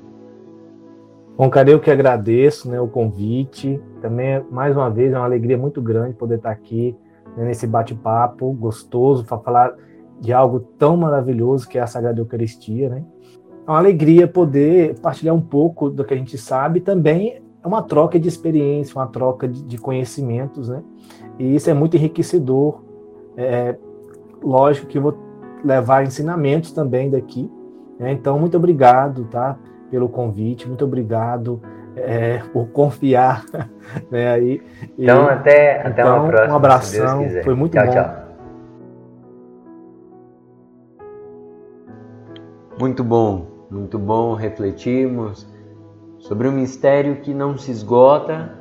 Bom, 1.37 1.49
cara, 1.49 1.69
eu 1.69 1.79
que 1.79 1.91
agradeço 1.91 2.69
né, 2.69 2.79
o 2.79 2.87
convite. 2.87 3.81
Também, 4.01 4.43
mais 4.49 4.75
uma 4.75 4.89
vez, 4.89 5.13
é 5.13 5.17
uma 5.17 5.25
alegria 5.25 5.57
muito 5.57 5.81
grande 5.81 6.15
poder 6.15 6.35
estar 6.35 6.51
aqui 6.51 6.95
né, 7.35 7.45
nesse 7.45 7.67
bate-papo 7.67 8.51
gostoso 8.53 9.23
para 9.23 9.37
falar 9.37 9.75
de 10.19 10.33
algo 10.33 10.59
tão 10.59 10.97
maravilhoso 10.97 11.67
que 11.69 11.77
é 11.77 11.81
a 11.81 11.87
Sagrada 11.87 12.19
Eucaristia, 12.19 12.89
né? 12.89 13.03
é 13.67 13.69
uma 13.69 13.79
alegria 13.79 14.27
poder 14.27 14.97
partilhar 14.99 15.35
um 15.35 15.41
pouco 15.41 15.89
do 15.89 16.05
que 16.05 16.13
a 16.13 16.17
gente 16.17 16.37
sabe. 16.37 16.79
Também 16.79 17.41
é 17.61 17.67
uma 17.67 17.83
troca 17.83 18.17
de 18.17 18.27
experiência, 18.27 18.95
uma 18.95 19.07
troca 19.07 19.45
de, 19.45 19.61
de 19.61 19.77
conhecimentos, 19.77 20.69
né? 20.69 20.81
E 21.37 21.53
isso 21.53 21.69
é 21.69 21.73
muito 21.73 21.97
enriquecedor. 21.97 22.81
É, 23.35 23.75
lógico 24.41 24.87
que 24.87 24.97
vou 24.97 25.26
levar 25.63 26.03
ensinamentos 26.03 26.71
também 26.71 27.09
daqui. 27.09 27.51
Né? 27.99 28.11
Então, 28.11 28.39
muito 28.39 28.57
obrigado, 28.57 29.25
tá? 29.25 29.57
pelo 29.89 30.09
convite, 30.09 30.67
muito 30.67 30.85
obrigado 30.85 31.61
é, 31.95 32.39
por 32.53 32.67
confiar. 32.67 33.43
Né, 34.11 34.29
aí, 34.29 34.61
então, 34.99 35.27
e, 35.27 35.29
até, 35.29 35.79
até 35.79 36.01
então, 36.01 36.19
uma 36.19 36.27
próxima. 36.27 36.53
Um 36.53 36.57
abração, 36.57 37.25
foi 37.41 37.55
muito 37.55 37.71
tchau, 37.71 37.85
bom. 37.85 37.93
Tchau. 37.93 38.15
Muito 42.77 43.01
bom, 43.01 43.47
muito 43.71 43.97
bom 43.97 44.33
refletirmos 44.33 45.47
sobre 46.19 46.49
um 46.49 46.51
mistério 46.51 47.21
que 47.21 47.33
não 47.33 47.57
se 47.57 47.71
esgota 47.71 48.51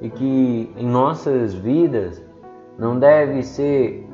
e 0.00 0.08
que 0.08 0.72
em 0.76 0.86
nossas 0.86 1.52
vidas 1.54 2.24
não 2.78 2.96
deve 3.00 3.42
ser 3.42 4.08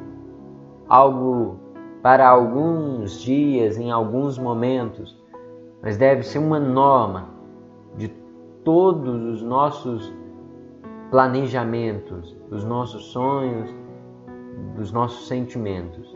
algo 0.89 1.61
para 2.05 2.29
alguns 2.29 3.23
dias, 3.23 3.79
em 3.79 3.91
alguns 3.91 4.37
momentos, 4.37 5.19
mas 5.81 5.97
deve 5.97 6.23
ser 6.23 6.39
uma 6.39 6.61
norma 6.61 7.31
de 7.97 8.09
todos 8.63 9.25
os 9.25 9.43
nossos 9.43 10.13
planejamentos, 11.11 12.37
dos 12.51 12.63
nossos 12.63 13.07
sonhos, 13.07 13.75
dos 14.77 14.93
nossos 14.93 15.27
sentimentos. 15.27 16.15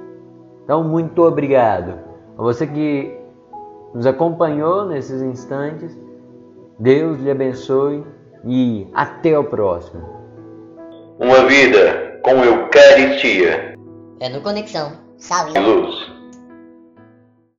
Então, 0.63 0.85
muito 0.85 1.23
obrigado 1.23 1.99
a 2.37 2.43
você 2.43 2.67
que 2.67 3.19
nos 3.95 4.05
acompanhou 4.05 4.85
nesses 4.85 5.23
instantes. 5.23 5.99
Deus 6.79 7.19
lhe 7.19 7.31
abençoe 7.31 8.05
e 8.45 8.87
até 8.93 9.39
o 9.39 9.45
próximo. 9.45 10.03
Uma 11.19 11.47
vida 11.47 12.21
com 12.23 12.33
Eucaristia 12.45 13.75
É 14.21 14.29
no 14.29 14.43
Conexão 14.43 15.08
Salve. 15.19 15.59
Luz. 15.59 16.18